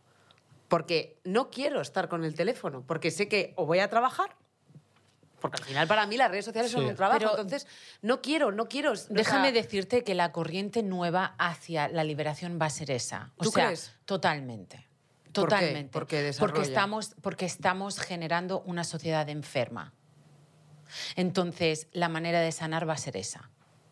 [0.69, 4.35] Porque no quiero estar con el teléfono, porque sé que o voy a trabajar,
[5.41, 7.67] porque al final para mí las redes sociales son un trabajo, Pero- entonces
[8.01, 8.93] no quiero, no quiero...
[8.93, 13.31] o sea, Déjame decirte que la corriente nueva hacia la liberación va a ser esa.
[13.37, 13.91] O ¿Tú sea, crees?
[14.05, 14.86] totalmente.
[15.41, 15.55] ¿Por qué?
[15.55, 15.91] Totalmente.
[15.91, 19.93] Porque estamos, porque estamos generando una sociedad enferma.
[21.15, 23.49] Entonces, la manera de sanar va a ser esa.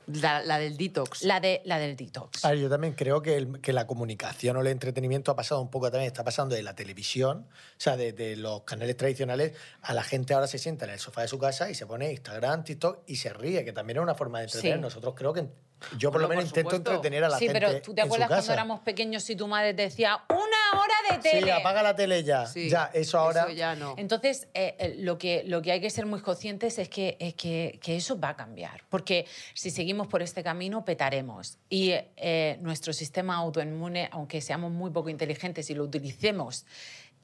[0.08, 1.24] La, la del detox.
[1.24, 2.46] La, de, la del detox.
[2.46, 5.62] A ver, yo también creo que, el- que la comunicación o el entretenimiento ha pasado
[5.62, 9.54] un poco también, está pasando de la televisión, o sea, de, de los canales tradicionales,
[9.82, 12.12] a la gente ahora se sienta en el sofá de su casa y se pone
[12.12, 14.78] Instagram, TikTok y se ríe, que también es una forma de entretener.
[14.78, 14.82] Sí.
[14.82, 15.48] Nosotros creo que,
[15.98, 16.92] yo por lo menos por intento supuesto.
[16.92, 19.74] entretener a la sí, gente pero ¿tú te acuerdas cuando éramos pequeños y tu madre
[19.74, 21.44] te decía una hora de tele?
[21.44, 22.46] Sí, apaga la tele ya.
[22.46, 23.44] Sí, ya, eso ahora...
[23.44, 23.96] Eso ya no.
[23.98, 27.34] Entonces, eh, eh, lo, que, lo que hay que ser muy conscientes es, que, es
[27.36, 31.58] que, que eso va a cambiar, porque si seguimos por este camino, petaremos.
[31.70, 36.66] Y eh, nuestro sistema autoinmune, aunque seamos muy poco inteligentes y lo utilicemos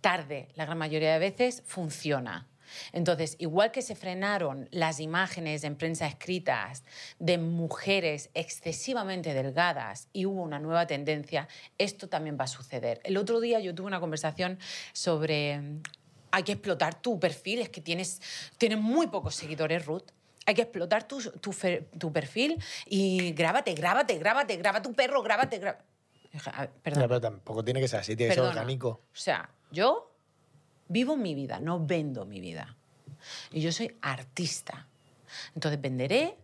[0.01, 2.47] tarde, la gran mayoría de veces, funciona.
[2.93, 6.83] Entonces, igual que se frenaron las imágenes en prensa escritas
[7.19, 11.47] de mujeres excesivamente delgadas y hubo una nueva tendencia,
[11.77, 12.99] esto también va a suceder.
[13.03, 14.59] El otro día yo tuve una conversación
[14.93, 15.81] sobre mm,
[16.31, 18.21] hay que explotar tu perfil, es que tienes,
[18.57, 20.03] tienes muy pocos seguidores, Ruth.
[20.45, 21.55] Hay que explotar tu, tu,
[21.99, 25.83] tu perfil y grábate, grábate, grábate, graba tu perro, grábate, grábate.
[26.81, 27.01] Perdón.
[27.01, 28.89] Ya, pero tampoco tiene que ser así, tiene que ser orgánico.
[28.89, 30.10] O sea, yo
[30.91, 32.75] vivo mi vida, no vendo mi vida.
[33.51, 34.87] Y yo soy artista.
[35.55, 36.37] Entonces venderé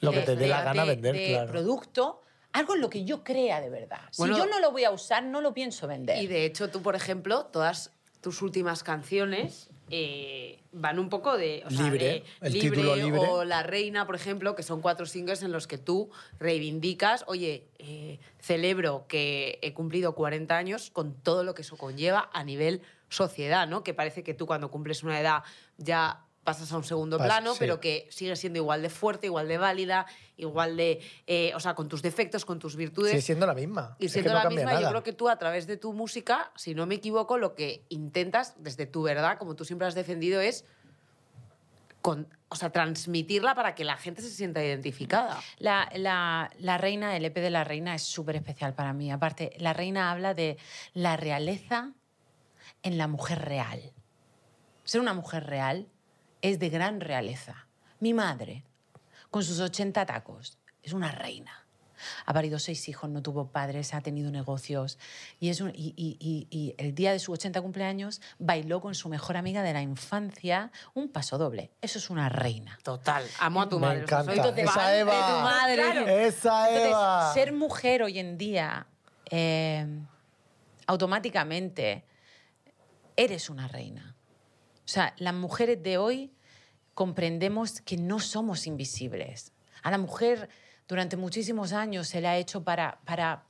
[0.00, 1.50] Lo que te dé la de- gana de- vender, de claro.
[1.50, 2.22] producto,
[2.52, 4.00] algo en lo que yo crea de verdad.
[4.18, 6.22] Bueno, si yo no lo voy a usar, no lo pienso vender.
[6.22, 11.64] Y de hecho, tú, por ejemplo, todas tus últimas canciones eh, van un poco de.
[11.66, 13.18] o sea, Libre, de el título libre.
[13.28, 17.66] O La Reina, por ejemplo, que son cuatro singles en los que tú reivindicas, oye,
[17.78, 22.82] eh, celebro que he cumplido 40 años con todo lo que eso conlleva a nivel
[23.10, 23.82] sociedad, ¿no?
[23.84, 25.42] Que parece que tú cuando cumples una edad
[25.76, 27.58] ya pasas a un segundo Pas- plano, sí.
[27.60, 30.06] pero que sigues siendo igual de fuerte, igual de válida,
[30.38, 31.00] igual de.
[31.26, 33.10] eh, o sea, con tus defectos, con tus virtudes.
[33.10, 33.94] Sigue siendo la misma.
[33.98, 35.92] Y Es siendo que no la misma, yo creo que tú a través de tu
[35.92, 39.94] música, si no me equivoco, lo que intentas desde tu verdad, como tú siempre has
[39.94, 40.64] defendido, es
[42.00, 45.38] con, o sea, transmitirla para que la gente se sienta identificada.
[45.58, 49.12] La, la- la reina, el EP de la reina es súper especial para mí.
[49.12, 50.56] Aparte, la reina habla de
[50.94, 51.92] la realeza
[52.82, 53.92] en la mujer real.
[54.84, 55.88] Ser una mujer real
[56.42, 57.66] es de gran realeza.
[58.00, 58.64] Mi madre,
[59.30, 61.66] con sus 80 tacos, es una reina.
[62.24, 64.98] Ha parido seis hijos, no tuvo padres, ha tenido negocios.
[65.38, 68.94] Y, es un- y, y- y- y el día de su 80 cumpleaños bailó con
[68.94, 71.72] su mejor amiga de la infancia un paso doble.
[71.82, 72.78] Eso es una reina.
[72.82, 73.22] Total.
[73.38, 73.96] Amo a tu Me madre.
[73.98, 74.32] soy encanta.
[74.32, 75.12] fan Esa de Eva.
[75.12, 75.74] tu madre.
[75.74, 76.08] Claro.
[76.08, 77.34] Esa Entonces, Eva.
[77.34, 78.86] ser mujer hoy en día,
[79.30, 79.86] eh,
[80.86, 82.04] automáticamente,
[83.20, 84.16] eres una reina.
[84.78, 86.32] O sea, las mujeres de hoy
[86.94, 89.52] comprendemos que no somos invisibles.
[89.82, 90.48] A la mujer
[90.88, 93.44] durante muchísimos años se le ha hecho para, para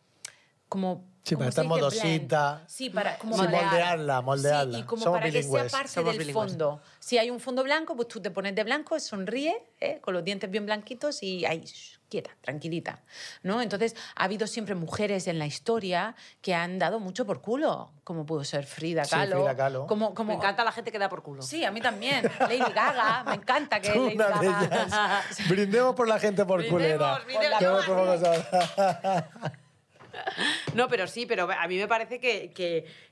[0.69, 1.10] como...
[1.23, 2.63] Sí, ¿cómo para estar modosita.
[2.67, 3.65] Sí, para como Sí, moldear.
[3.67, 4.75] moldearla, moldearla.
[4.79, 5.63] Sí, y como Somos para que bilingües.
[5.71, 6.49] sea parte Somos del bilingües.
[6.51, 6.81] fondo.
[6.99, 9.99] Si hay un fondo blanco, pues tú te pones de blanco, sonríe, ¿eh?
[10.01, 13.03] con los dientes bien blanquitos y ahí, shh, quieta, tranquilita.
[13.43, 13.61] ¿no?
[13.61, 18.25] Entonces, ha habido siempre mujeres en la historia que han dado mucho por culo, como
[18.25, 19.37] pudo ser Frida Sí, Kahlo.
[19.45, 19.87] Frida Kahlo.
[19.87, 21.43] Como, como, Me encanta la gente que da por culo.
[21.43, 22.29] Sí, a mí también.
[22.41, 25.23] Lady Gaga, me encanta que Lady Gaga...
[25.51, 27.21] Brindemos por la gente por Brindemos, culera.
[27.27, 27.85] brindemos.
[27.85, 29.53] Que cosas.
[30.75, 32.51] No, pero sí, pero a mí me parece que,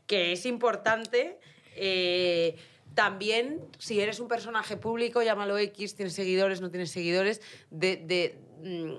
[0.07, 1.39] que- es importante
[1.77, 2.57] eh,
[2.95, 7.41] también, si eres un personaje público, llámalo X, tienes seguidores, no tienes seguidores,
[7.71, 8.93] mm,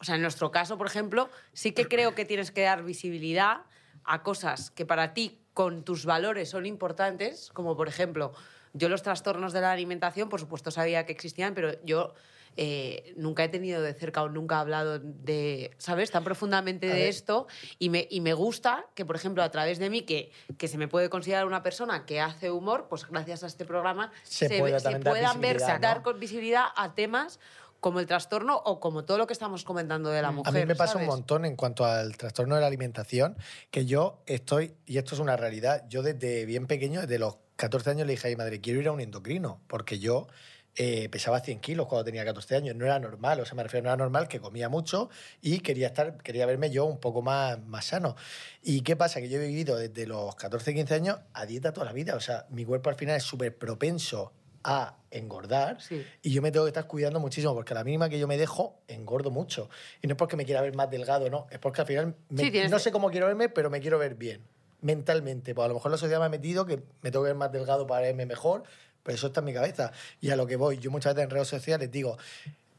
[0.00, 3.62] o sea, en nuestro caso, por ejemplo, sí que creo que tienes que dar visibilidad
[4.04, 8.32] a cosas que para ti, con tus valores, son importantes, como por ejemplo,
[8.72, 12.12] yo los trastornos de la alimentación, por supuesto sabía que existían, pero yo
[12.56, 16.94] eh, nunca he tenido de cerca o nunca he hablado de, ¿sabes?, tan profundamente A
[16.94, 17.08] de ver.
[17.08, 17.46] esto
[17.78, 20.78] y me, y me gusta que, por ejemplo, a través de mí, que, que se
[20.78, 24.58] me puede considerar una persona que hace humor, pues gracias a este programa Se se,
[24.58, 26.02] pueda se dar puedan ver, dar ¿no?
[26.02, 27.40] con visibilidad a temas
[27.80, 30.54] como el trastorno o como todo lo que estamos comentando de la A mujer.
[30.54, 31.06] mí me pasa ¿sabes?
[31.06, 33.36] un montón en cuanto al trastorno de la alimentación,
[33.70, 37.90] que yo estoy, y esto es una realidad, yo desde bien pequeño, desde los 14
[37.90, 40.28] años le dije a mi madre, quiero ir a un endocrino, porque yo
[40.76, 43.84] eh, pesaba 100 kilos cuando tenía 14 años, no era normal, o sea, me refiero,
[43.84, 45.08] no era normal, que comía mucho
[45.40, 48.16] y quería, estar, quería verme yo un poco más, más sano.
[48.62, 49.20] ¿Y qué pasa?
[49.20, 52.20] Que yo he vivido desde los 14, 15 años a dieta toda la vida, o
[52.20, 54.32] sea, mi cuerpo al final es súper propenso
[54.66, 56.04] a engordar Sí.
[56.22, 58.38] y yo me tengo que estar cuidando muchísimo porque a la mínima que yo me
[58.38, 59.68] dejo, engordo mucho.
[60.02, 61.46] Y no es porque me quiera ver más delgado, no.
[61.50, 64.14] Es porque al final me- Sí, no sé cómo quiero verme, pero me quiero ver
[64.14, 64.40] bien.
[64.80, 65.54] Mentalmente.
[65.54, 67.52] Pues a lo mejor la sociedad me ha metido que me tengo que ver más
[67.52, 68.64] delgado para verme mejor,
[69.04, 69.92] pero eso está en mi cabeza.
[70.20, 72.18] Y a lo que voy, yo muchas veces en redes sociales digo,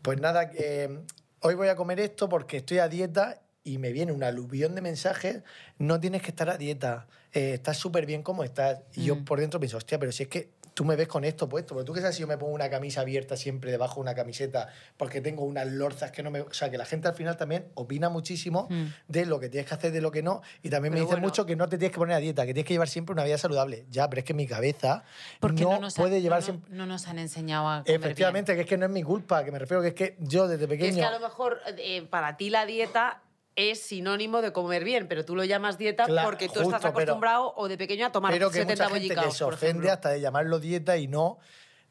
[0.01, 0.99] pues nada, eh,
[1.39, 4.81] hoy voy a comer esto porque estoy a dieta y me viene un aluvión de
[4.81, 5.43] mensajes,
[5.77, 8.81] no tienes que estar a dieta, eh, estás súper bien como estás.
[8.93, 11.47] Y yo por dentro pienso, hostia, pero si es que tú me ves con esto
[11.47, 14.01] puesto, porque tú qué sabes si yo me pongo una camisa abierta siempre debajo de
[14.01, 14.67] una camiseta
[14.97, 16.41] porque tengo unas lorzas que no me...
[16.41, 18.67] O sea, que la gente al final también opina muchísimo
[19.07, 21.21] de lo que tienes que hacer, de lo que no, y también me Pero dicen
[21.21, 21.27] bueno.
[21.29, 23.23] mucho que no te tienes que poner a dieta, que tienes que llevar siempre una
[23.23, 23.85] vida saludable.
[23.89, 25.05] Ya, pero es que mi cabeza
[25.39, 26.75] Porque no, no, nos, puede han, llevar no, siempre...
[26.75, 29.51] no nos han enseñado a comer Efectivamente, que es que no es mi culpa, que
[29.51, 30.89] me refiero que es que yo desde Que pequeño...
[30.89, 33.21] es que a lo mejor eh, para ti la dieta
[33.55, 36.81] es sinónimo de comer bien, pero tú lo llamas dieta Claro, porque tú justo, estás
[36.81, 39.43] pero- acostumbrado o de pequeño a tomar pero que hay 70 mucha gente que se
[39.43, 41.39] ofende hasta de llamarlo dieta y no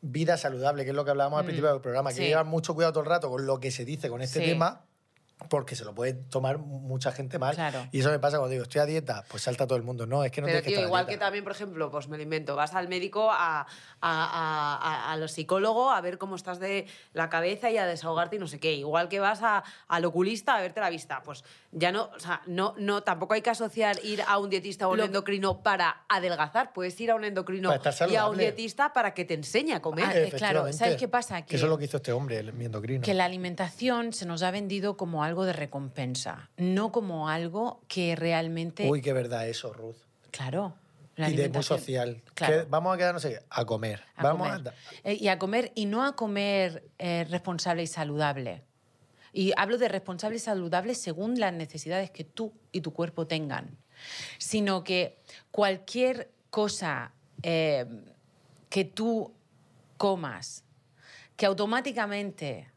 [0.03, 2.23] vida saludable, que es lo que hablábamos al principio del programa, que sí.
[2.27, 4.45] llevar mucho cuidado todo el rato con lo que se dice con este Sí.
[4.47, 4.85] tema,
[5.49, 7.55] porque se lo puede tomar mucha gente mal.
[7.55, 7.87] Claro.
[7.93, 10.07] Y eso me pasa cuando digo, estoy a dieta, pues salta todo el mundo.
[10.07, 12.17] No, es que no Pero, tienes que a igual que también, por ejemplo, pues me
[12.17, 13.67] lo invento, vas al médico, a, a,
[14.01, 18.37] a, a- a los psicólogos, a ver cómo estás de la cabeza y a desahogarte
[18.37, 18.73] y no sé qué.
[18.75, 19.41] Igual que vas
[19.89, 21.23] al oculista a verte la vista.
[21.23, 21.45] Pues
[21.77, 24.93] ya no, o sea, no, no, tampoco hay que asociar ir a un dietista o
[24.93, 26.73] un Lo- endocrino para adelgazar.
[26.73, 27.73] Puedes ir a un endocrino
[28.09, 30.05] y a un dietista para que te enseñe a comer.
[30.07, 30.73] Ah, eh, claro.
[30.73, 31.43] ¿sabes qué pasa?
[31.43, 33.03] Que Que- eso es lo que hizo este hombre, el, mi endocrino.
[33.05, 38.15] Que la alimentación se nos ha vendido como algo de recompensa, no como algo que
[38.17, 38.89] realmente...
[38.89, 39.97] Uy, qué verdad eso, Ruth.
[40.31, 40.75] Claro.
[41.17, 42.23] la Y de muy alimentación- social.
[42.35, 42.63] Claro.
[42.65, 44.03] Que vamos a quedarnos aquí, a comer.
[44.17, 44.69] a vamos comer.
[44.69, 45.09] a...
[45.11, 48.63] Eh, y a comer, y no a comer eh, responsable y saludable.
[49.35, 53.77] Y hablo de responsable y saludable según las necesidades que tú y tu cuerpo tengan.
[54.39, 55.19] Sino que
[55.51, 57.13] cualquier cosa
[57.43, 57.85] eh,
[58.71, 59.35] que tú
[59.97, 60.65] comas
[61.37, 62.71] que automáticamente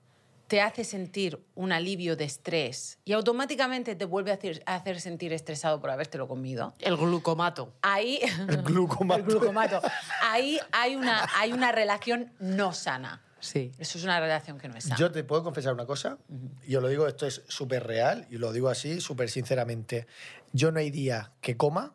[0.47, 5.01] te hace sentir un alivio de estrés y automáticamente te vuelve a hacer, a hacer
[5.01, 7.73] sentir estresado por habértelo comido, El glucomato.
[7.81, 8.19] ahí...
[8.47, 9.19] El glucomato.
[9.21, 9.81] El glucomato.
[10.21, 13.21] Ahí hay una, hay una relación no sana.
[13.39, 13.71] Sí.
[13.77, 14.97] Eso es una relación que no es sana.
[14.97, 16.17] Yo te puedo confesar una cosa,
[16.65, 20.07] y os lo digo, esto es súper real, y lo digo así, súper sinceramente.
[20.53, 21.93] Yo no hay día que coma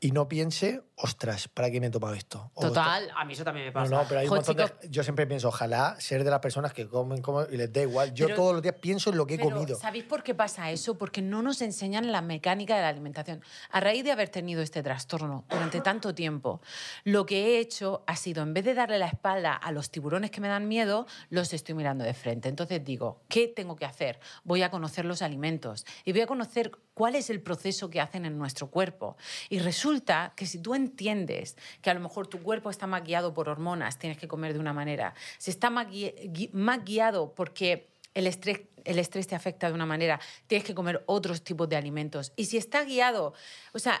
[0.00, 2.50] y no piense, ostras, ¿para qué me he tomado esto?
[2.54, 3.90] O Total, a mí eso también me No, pasa.
[3.94, 4.72] no, pero hay un montón de-.
[4.90, 8.12] Yo siempre pienso, ojalá ser de las personas que comen, comen y les da igual.
[8.14, 9.78] Yo Pero- todos los días pienso en lo que he Pero, comido.
[9.78, 10.98] ¿Sabéis por qué pasa eso?
[10.98, 13.42] Porque no nos enseñan la mecánica de la alimentación.
[13.70, 16.60] A raíz de haber tenido este trastorno durante tanto tiempo,
[17.04, 20.30] lo que he hecho ha sido, en vez de darle la espalda a los tiburones
[20.30, 22.48] que me dan miedo, los estoy mirando de frente.
[22.48, 24.18] Entonces digo, ¿qué tengo que hacer?
[24.44, 28.24] Voy a conocer los alimentos y voy a conocer cuál es el proceso que hacen
[28.26, 29.16] en nuestro cuerpo.
[29.48, 33.32] Y resulta que si tú entiendes que a lo mejor tu cuerpo está más guiado
[33.34, 37.34] por hormonas, tienes que comer de una manera, si está más, gui- gui- más guiado
[37.34, 41.68] porque el estrés, el estrés te afecta de una manera, tienes que comer otros tipos
[41.68, 42.32] de alimentos.
[42.36, 43.34] Y si está guiado,
[43.72, 44.00] o sea,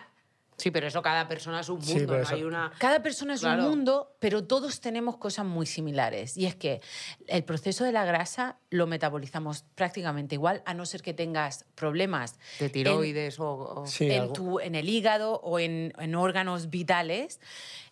[0.58, 2.72] Sí, pero eso cada persona es un mundo, pero no eso- hay una...
[2.78, 3.62] cada persona es Claro.
[3.62, 6.36] un mundo, pero todos tenemos cosas muy similares.
[6.36, 6.80] Y es que
[7.28, 12.40] el proceso de la grasa lo metabolizamos prácticamente igual, a no ser que tengas problemas
[12.58, 13.52] De en- tiroides o...
[13.82, 17.40] o- Sí, en, algo- tu- en el hígado o en, en órganos vitales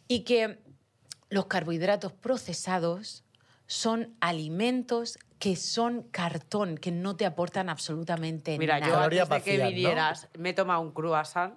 [0.08, 0.58] y que
[1.30, 3.22] los carbohidratos procesados
[3.68, 8.90] son alimentos que son cartón, que no te aportan absolutamente Mira, nada.
[8.90, 11.54] yo Calorías antes de que vinieras me he tomado un croissant.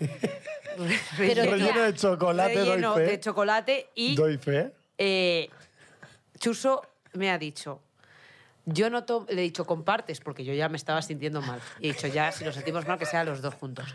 [1.18, 3.10] Pero Relleno de chocolate, relleno doy fe.
[3.10, 4.72] de chocolate y Doy fe.
[4.98, 5.48] eh,
[6.38, 6.82] Chuso
[7.12, 7.80] me ha dicho,
[8.64, 11.60] yo no to- le he dicho compartes porque yo ya me estaba sintiendo mal.
[11.80, 13.86] Y he dicho ya si nos sentimos mal que sean los dos juntos.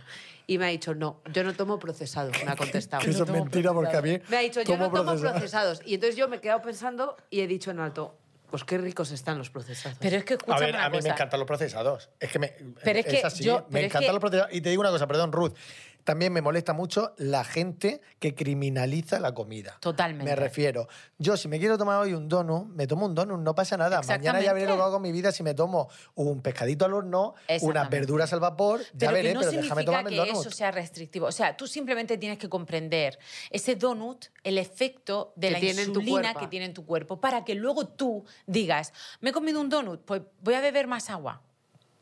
[0.47, 3.03] y me ha dicho, no, yo no tomo procesados, me ha contestado.
[3.03, 4.19] Que eso es mentira porque a mí.
[4.27, 5.31] Me ha dicho, yo no tomo procesado.
[5.33, 5.81] procesados.
[5.85, 8.15] Y entonces yo me he quedado pensando y he dicho en alto,
[8.51, 9.97] pues qué ricos están los procesados.
[9.99, 11.07] Pero es que A escúchame ver, una a mí cosa.
[11.07, 12.09] me encantan los procesados.
[12.19, 12.49] Es que me.
[12.83, 14.53] Pero es que así, yo- me es encantan que- los procesados.
[14.53, 15.53] Y te digo una cosa, perdón, Ruth.
[16.05, 19.77] También me molesta mucho la gente que criminaliza la comida.
[19.79, 20.23] Totalmente.
[20.23, 20.87] Me refiero.
[21.17, 24.01] Yo, si me quiero tomar hoy un donut, me tomo un donut, no pasa nada.
[24.07, 26.93] Mañana ya veré lo que hago con mi vida si me tomo un pescadito al
[26.93, 30.15] horno, unas verduras al vapor, ya pero veré, que no pero déjame significa tomarme que
[30.15, 30.41] el donut.
[30.41, 31.25] eso sea restrictivo.
[31.25, 33.17] O sea, tú simplemente tienes que comprender
[33.49, 37.55] ese donut, el efecto de Que la insulina que tiene en tu cuerpo, para que
[37.55, 41.41] luego tú digas, me he comido un donut, pues voy a beber más agua.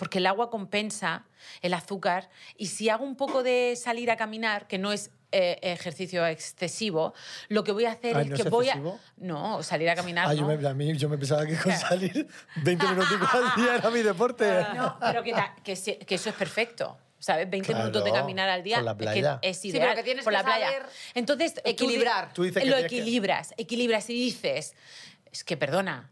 [0.04, 1.24] Porque el agua compensa
[1.62, 5.58] el azúcar y si hago un poco de salir a caminar, que no es eh,
[5.62, 7.14] ejercicio excesivo,
[7.47, 8.99] lo que voy a hacer Ay, es ¿no que es voy excesivo?
[9.01, 9.12] a...
[9.16, 10.58] No, salir a caminar Ay, yo, no.
[10.58, 12.28] me, a mí, yo me pensaba que con salir
[12.66, 14.45] 20 minutos al día era mi deporte.
[14.76, 15.34] No, pero que,
[15.64, 16.97] que, que eso es perfecto.
[17.18, 17.49] ¿Sabes?
[17.49, 19.39] 20 Claro, minutos de caminar al día por la es que playa.
[19.41, 19.84] es Sí, ideal.
[19.84, 20.66] pero que tienes por que la playa.
[20.66, 22.34] saber Entonces, tú equilibrar.
[22.34, 24.76] Tú dices que lo equilibras, equilibras y dices,
[25.32, 26.10] es que perdona,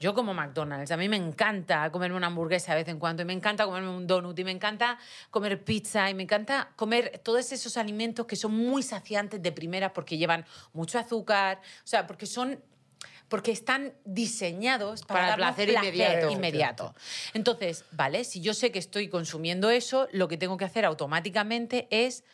[0.00, 3.26] yo como McDonald's, a mí me encanta comerme una hamburguesa de vez en cuando, y
[3.26, 4.98] me encanta comerme un donut, y me encanta
[5.30, 9.92] comer pizza, y me encanta comer todos esos alimentos que son muy saciantes de primera
[9.92, 12.60] porque llevan mucho azúcar, o sea, porque son
[13.28, 16.30] porque están diseñados para, Para el placer inmediato.
[16.30, 16.94] inmediato.
[17.32, 21.86] Entonces, vale, si yo sé que estoy consumiendo eso, lo que tengo que hacer automáticamente
[21.92, 22.24] es,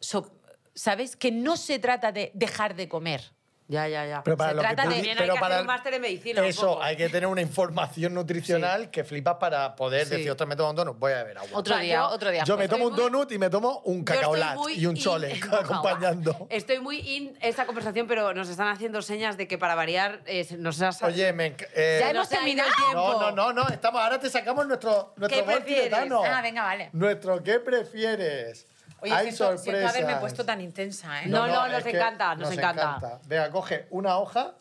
[0.00, 0.32] so-
[0.74, 1.14] ¿sabes?
[1.14, 3.30] Que no se trata de dejar de comer.
[3.72, 4.22] Ya, ya, ya.
[4.22, 5.66] Pero para Se lo que trata tú de- También hay pero que para hacer un
[5.66, 10.10] máster en medicina, Eso, hay que tener una información nutricional que flipas para poder Sí.
[10.16, 11.50] decir, ostras, me tomo un donut, voy a beber agua.
[11.58, 12.44] Otro día, otro día.
[12.44, 14.72] Yo me tomo un muy- donut y me tomo un Yo cacao estoy lat muy
[14.74, 16.46] y un in- chole acompañando.
[16.50, 20.46] Estoy muy in esta conversación, pero nos están haciendo señas de que para variar eh,
[20.58, 21.02] nos has...
[21.02, 22.68] Oye, me eh, Ya hemos terminado terminado.
[22.68, 23.20] el tiempo.
[23.22, 25.84] No, no, no, no, estamos, ahora te sacamos nuestro, nuestro ¿Qué gol prefieres?
[25.88, 26.22] tibetano.
[26.24, 26.90] Ah, venga, vale.
[26.92, 28.66] Nuestro ¿qué prefieres?
[29.02, 29.96] Oye, Hay siento, siento sorpresas.
[29.96, 31.26] haberme puesto tan intensa, ¿eh?
[31.26, 33.20] No, no, nos encanta, nos encanta.
[33.26, 34.54] Venga, coge una hoja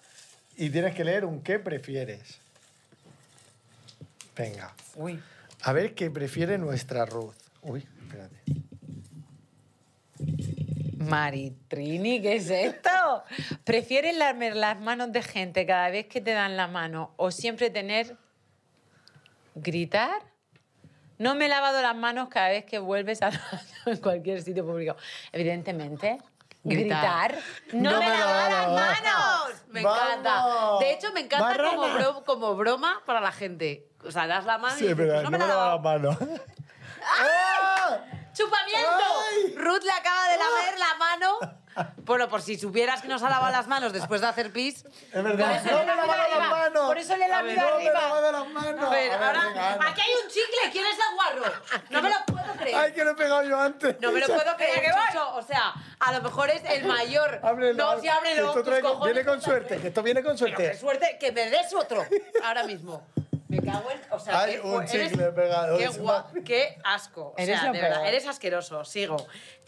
[0.57, 2.39] y tienes que leer un qué prefieres.
[4.35, 4.73] Venga.
[4.95, 5.21] Uy.
[5.61, 7.35] A ver qué prefiere nuestra Ruth.
[7.61, 8.41] Uy, espérate.
[10.97, 13.23] Maritrini, ¿qué es esto?
[13.63, 17.69] ¿Prefieres lamer las manos de gente cada vez que te dan la mano o siempre
[17.69, 18.17] tener...
[19.53, 20.30] gritar?
[21.22, 23.30] No me he lavado las manos cada vez que vuelves a
[23.86, 24.95] en cualquier sitio público.
[25.32, 26.17] Evidentemente,
[26.63, 27.32] Gritar.
[27.34, 27.38] gritar.
[27.74, 29.61] ¡No, me lavado las manos!
[29.67, 29.99] Me ¡Vamos!
[30.01, 30.43] encanta.
[30.80, 33.88] De hecho, me encanta como, bro- como broma para la gente.
[34.03, 35.76] O sea, das la mano Sí, y dices, "Pues no me lavado".
[35.76, 36.17] las manos.
[37.03, 37.97] ¡Ah!
[38.34, 38.89] ¡Chupamiento!
[39.32, 39.55] ¡Ay!
[39.57, 41.61] Ruth le acaba de lamer la mano.
[42.03, 44.84] Bueno, por si supieras que nos ha lavado las manos después de hacer pis.
[45.13, 46.86] Es verdad, no me he lavado las manos.
[46.88, 48.01] Por eso le he lavado ver, no me he arriba.
[48.01, 48.84] lavado las manos.
[48.86, 50.72] A ver, ahora, aquí hay un chicle.
[50.72, 51.55] ¿Quién es el guarro?
[51.89, 52.76] No me lo puedo creer.
[52.76, 53.95] Ay, que lo he pegado yo antes.
[54.01, 55.36] No me lo puedo creer, Chucho.
[55.36, 57.39] O sea, a lo mejor es el mayor.
[57.43, 57.93] Ábrelo.
[57.95, 58.47] No, sí, ábrelo.
[58.49, 60.78] Esto trae- viene con suerte, que esto viene con Pero suerte.
[60.78, 62.05] suerte que me des otro
[62.43, 63.05] ahora mismo.
[63.47, 64.01] Me cago en.
[64.11, 67.34] O sea, Ay, qué- un eres- chicle pegado, Qué, qué asco.
[67.36, 68.86] O Eres sea, de verdad, eres asqueroso.
[68.86, 69.17] Sigo.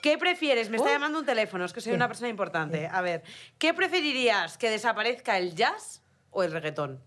[0.03, 0.69] ¿Qué prefieres?
[0.69, 2.89] Me está llamando un teléfono, es que soy una persona importante.
[2.91, 3.23] A ver,
[3.57, 4.57] ¿qué preferirías?
[4.57, 7.01] ¿Que desaparezca el jazz o el reggaetón?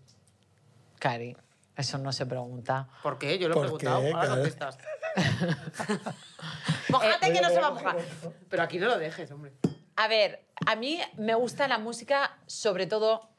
[0.97, 1.37] Cari,
[1.75, 2.89] eso no se pregunta.
[3.03, 3.37] ¿Por qué?
[3.37, 4.01] Yo lo he ¿Por preguntado.
[4.01, 4.11] qué?
[4.13, 4.79] Ahora contestas.
[6.89, 7.97] Mojate que no se va a mojar.
[8.49, 9.53] Pero aquí no lo dejes, hombre.
[9.95, 13.29] A ver, a mí me gusta la música, sobre todo.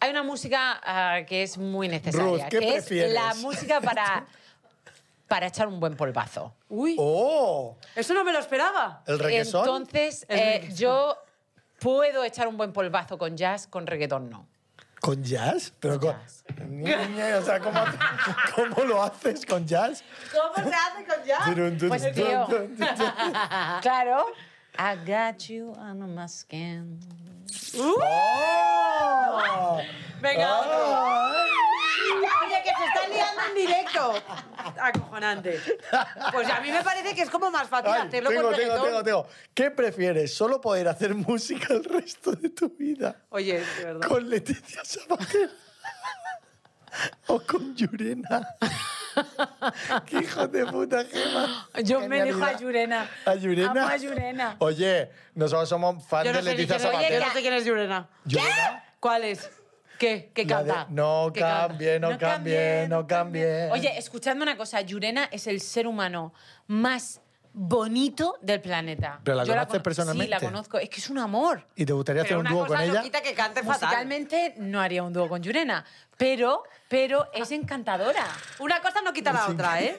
[0.00, 3.08] Hay una música ah, que es muy necesaria, Ruth, ¿qué que prefieres?
[3.08, 4.26] es la música para,
[5.28, 6.54] para echar un buen polvazo.
[6.68, 7.76] Uy, ¡Oh!
[7.94, 9.02] eso no me lo esperaba.
[9.06, 9.60] ¿El reggaetón?
[9.60, 10.76] Entonces, El eh, reggaetón.
[10.76, 11.16] yo
[11.78, 14.46] puedo echar un buen polvazo con jazz, con reggaetón no.
[15.00, 15.72] ¿Con jazz?
[15.78, 16.10] Pero con...
[16.12, 16.44] jazz.
[16.66, 17.78] Niña, o sea, ¿cómo,
[18.56, 20.02] ¿cómo lo haces con jazz?
[20.32, 21.88] ¿Cómo se hace con jazz?
[21.88, 22.46] Pues, tío.
[23.82, 24.26] Claro.
[24.78, 26.98] I got you under my skin.
[27.78, 29.80] ¡Oh!
[30.20, 30.96] Venga, otro.
[30.96, 31.48] ¡Ay!
[32.46, 34.14] Oye, que se están liando en directo.
[34.80, 35.60] Acojonante.
[36.32, 38.74] Pues a mí me parece que es como más fácil Ay, hacerlo tengo, con tengo,
[38.74, 38.86] reggaetón.
[38.88, 39.26] tengo, tengo.
[39.54, 40.34] ¿Qué prefieres?
[40.34, 44.08] ¿Solo poder hacer música el resto de tu vida Oye, de verdad.
[44.08, 45.50] con Leticia Sabater
[47.26, 48.46] o con Yurena?
[50.06, 51.68] ¡Qué hijo de puta, Gema!
[51.82, 52.56] Yo me elijo a.
[52.58, 53.08] Yurena.
[53.26, 53.70] ¿A Yurena?
[53.70, 54.56] Amo a Yurena.
[54.60, 57.20] Oye, nosotros somos fans Yo no, de sé Leticia quién es, Sabater.
[57.20, 58.08] yo no sé quién es Yurena.
[58.24, 58.84] ¿Yurena?
[59.00, 59.50] ¿Cuál es?
[59.98, 60.30] ¿Qué?
[60.32, 60.86] ¿Qué La de, canta?
[60.90, 61.68] no ¿Qué canta?
[61.68, 63.70] cambie, no, cambie, no cambie.
[63.72, 64.80] Oye, escuchadme una cosa.
[64.82, 66.32] Yurena es el ser humano
[66.68, 67.20] más
[67.52, 69.18] bonito del planeta.
[69.24, 70.24] ¿Pero la Yo conoces cono- personalmente?
[70.26, 70.78] Sí, la conozco.
[70.78, 71.66] Es que es un amor.
[71.74, 73.02] ¿Y te gustaría hacer Pero un una dúo cosa con no ella?
[73.02, 73.80] quita que cante fatal.
[73.88, 75.84] Musicalmente no haría un dúo con Yurena,
[76.16, 78.26] pero, pero es encantadora.
[78.58, 79.98] Una cosa no quita la otra, ¿eh?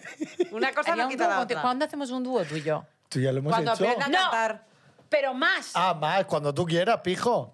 [0.51, 1.59] Una cosa Haría no un quita dúo la contigo.
[1.59, 1.61] otra.
[1.61, 2.85] ¿Cuándo hacemos un dúo tú y yo?
[3.09, 3.83] Tú ya lo hemos Cuando hecho.
[3.83, 4.23] aprendan a No.
[4.31, 4.65] cantar.
[5.09, 5.71] Pero más.
[5.73, 7.53] Ah, más, cuando tú quieras, pijo.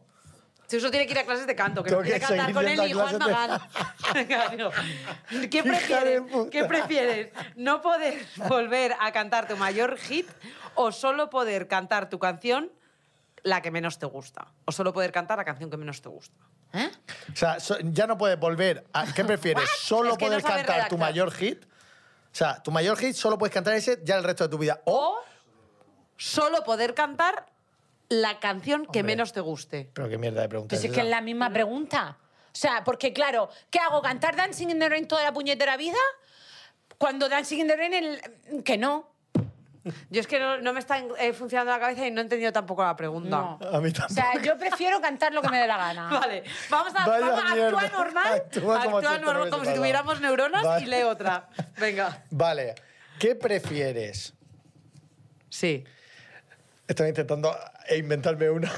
[0.67, 2.47] Si uso tiene que ir a clases de canto, que Tengo no quiere que cantar
[2.47, 3.61] seguir con él yendo a ni Juan clases de- Magán.
[4.15, 4.71] Venga, digo,
[5.29, 6.21] ¿Qué Hija de prefieres?
[6.21, 6.49] puta.
[6.49, 7.31] ¿Qué prefieres?
[7.55, 10.27] ¿No poder volver a cantar tu mayor hit
[10.73, 12.71] o solo poder cantar tu canción
[13.43, 14.47] la que menos te gusta?
[14.65, 16.36] O solo poder cantar la canción que menos te gusta.
[16.76, 16.91] ¿Eh?
[17.32, 18.86] O sea, so- ya no puedes volver.
[18.93, 19.69] A, ¿Qué prefieres?
[19.80, 21.63] ¿Solo Es que poder cantar tu mayor hit?
[21.65, 24.82] O sea, tu mayor hit solo puedes cantar ese ya el resto de tu vida.
[24.86, 25.17] O.
[25.17, 25.17] O
[26.17, 27.45] solo poder cantar
[28.09, 29.03] la canción que Hombre.
[29.03, 29.89] menos te guste.
[29.93, 30.69] Pero qué mierda de pregunta.
[30.76, 32.17] Pues es es que es la misma pregunta.
[32.19, 34.01] O sea, porque claro, ¿qué hago?
[34.01, 35.97] ¿Cantar Dancing in the Rain toda la puñetera vida?
[36.97, 38.63] Cuando Dancing in the Rain, el...
[38.63, 39.11] que no.
[40.09, 42.51] Yo es que no, no me está eh, funcionando la cabeza y no he entendido
[42.51, 43.29] tampoco la pregunta.
[43.29, 43.59] No.
[43.71, 44.13] A mí O tampoco.
[44.13, 46.09] sea, yo prefiero cantar lo que me dé la gana.
[46.19, 48.33] Vale, vamos a, Vaya vamos a actuar normal.
[48.33, 50.83] Actúa como Actúa normal, como si tuviéramos neuronas Vale.
[50.83, 51.49] y lee otra.
[51.79, 52.23] Venga.
[52.31, 52.75] Vale.
[53.19, 54.33] ¿Qué prefieres?
[55.49, 55.83] Sí.
[56.88, 57.55] Estoy intentando
[57.95, 58.71] inventarme una.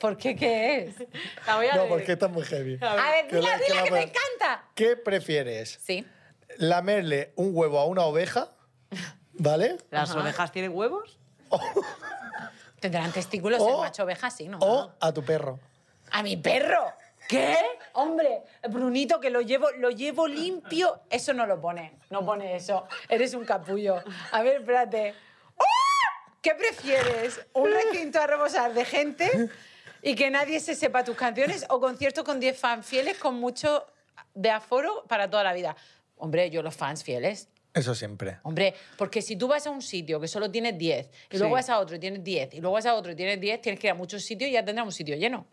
[0.00, 0.94] ¿Por qué qué es?
[1.46, 1.88] La voy a No, leer.
[1.88, 2.78] porque esta es muy heavy.
[2.80, 4.64] A ver, dila, la- que dila la que puedo- me encanta.
[4.74, 5.78] ¿Qué prefieres?
[5.84, 6.04] Sí.
[6.58, 8.48] ¿Lamerle un huevo a una oveja?
[9.34, 9.78] ¿Vale?
[9.90, 11.18] ¿Las ovejas tienen huevos?
[12.80, 14.58] Tendrán testículos O- el macho oveja, sí, ¿no?
[14.60, 15.58] ¿O a tu perro?
[16.10, 16.92] ¡A mi perro!
[17.28, 17.56] ¿Qué?
[17.94, 21.00] Hombre, Brunito, que lo llevo, lo llevo limpio.
[21.08, 21.96] Eso no lo pone.
[22.10, 22.86] No pone eso.
[23.08, 24.02] Eres un capullo.
[24.32, 25.14] A ver, espérate.
[25.56, 25.64] ¡Oh!
[26.42, 27.40] ¿Qué prefieres?
[27.54, 29.48] ¿Un requinto a rebosar de gente
[30.02, 33.86] y que nadie se sepa tus canciones o conciertos con 10 fans fieles con mucho
[34.34, 35.76] de aforo para toda la vida?
[36.16, 37.48] Hombre, yo los fans fieles.
[37.74, 38.38] Eso siempre.
[38.42, 41.60] Hombre, porque si tú vas a un sitio que solo tienes 10 y luego Sí.
[41.60, 43.80] vas a otro y tienes 10 y luego vas a otro y tienes 10, tienes
[43.80, 45.46] que ir a muchos sitios y ya tendrás un sitio lleno.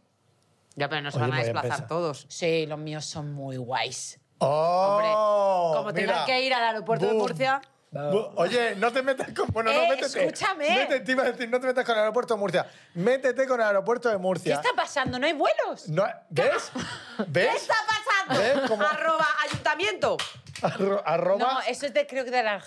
[0.76, 2.26] Ya, pero no se Oye, van a desplazar todos.
[2.30, 4.20] Sí, los míos son muy guays.
[4.39, 5.74] ¡Oh!
[5.78, 6.26] Como tengan mira.
[6.26, 7.22] que ir al aeropuerto de Boom.
[7.22, 7.61] Murcia.
[7.91, 9.47] Bu- Oye, no te metas con.
[9.47, 10.26] Bueno, no, Eh, métete.
[10.26, 10.70] escúchame.
[10.70, 12.67] Métete, te iba a decir, no te metas con el aeropuerto de Murcia.
[12.93, 14.55] Métete con el aeropuerto de ¿Qué Murcia.
[14.55, 15.17] está pasando?
[15.17, 15.89] ¿No hay vuelos?
[15.89, 16.72] No, ¿Ves?
[17.28, 17.49] ¿Ves?
[17.49, 18.41] ¿Qué está pasando?
[18.61, 18.70] ¿Ves?
[18.70, 20.17] Como- Arroba ayuntamiento.
[20.62, 21.38] Arro- arroba.
[21.53, 22.62] No, eso es de, creo que de la...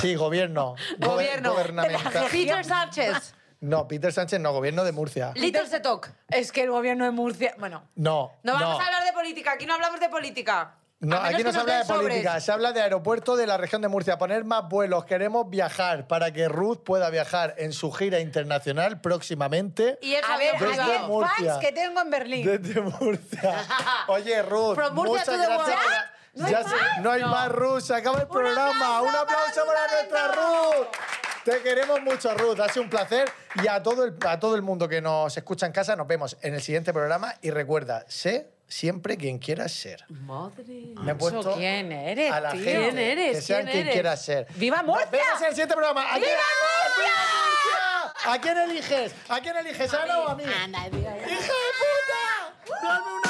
[0.00, 0.74] Sí, gobierno.
[0.98, 1.52] Gobierno.
[1.52, 2.26] Gubernamental.
[2.30, 3.34] Peter Sánchez.
[3.60, 5.32] No, Peter Sánchez no, gobierno de Murcia.
[5.34, 6.10] Little Talk.
[6.28, 7.54] Es que el gobierno de Murcia...
[7.58, 8.32] Bueno, No.
[8.42, 9.52] No vamos a hablar de política.
[9.52, 10.74] Aquí no hablamos de política.
[11.02, 12.02] No, aquí no se habla de sobres.
[12.08, 14.18] política, se habla de aeropuerto de la región de Murcia.
[14.18, 19.98] Poner más vuelos, queremos viajar para que Ruth pueda viajar en su gira internacional próximamente.
[20.02, 20.90] Y es a ver, Desde a privado.
[20.90, 21.34] 10 Murcia.
[21.54, 22.46] fans que tengo en Berlín.
[22.46, 23.54] Desde Murcia.
[24.08, 25.78] Oye, Ruth, From Murcia muchas to the gracias.
[26.34, 26.70] ¿No hay Ya más?
[26.70, 27.28] se- no hay No.
[27.28, 27.80] más, Ruth.
[27.80, 29.02] Se acaba el programa.
[29.02, 30.86] Un aplauso para nuestra Ruth.
[31.44, 32.60] Te queremos mucho, Ruth.
[32.60, 33.30] Ha sido un placer.
[33.62, 36.36] Y a todo, el, a todo el mundo que nos escucha en casa, nos vemos
[36.42, 37.34] en el siguiente programa.
[37.40, 40.04] Y recuerda, sé siempre quien quieras ser.
[40.08, 40.92] Madre.
[41.00, 42.60] Me he puesto ¿quién eres, a la tío?
[42.62, 43.36] gente ¿Quién eres?
[43.36, 43.94] que sean ¿Quién quien eres?
[43.94, 44.46] quiera ser.
[44.54, 45.06] ¡Viva Murcia!
[45.06, 46.02] Nos vemos en el siguiente programa.
[46.06, 48.32] ¿A quién, ¡Viva Murcia!
[48.32, 49.14] ¿A quién eliges?
[49.28, 49.94] ¿A quién eliges?
[49.94, 50.44] ¿A Ana o a mí?
[50.44, 50.90] ¡Hija de
[51.80, 52.76] puta!
[52.82, 53.29] ¡Dame un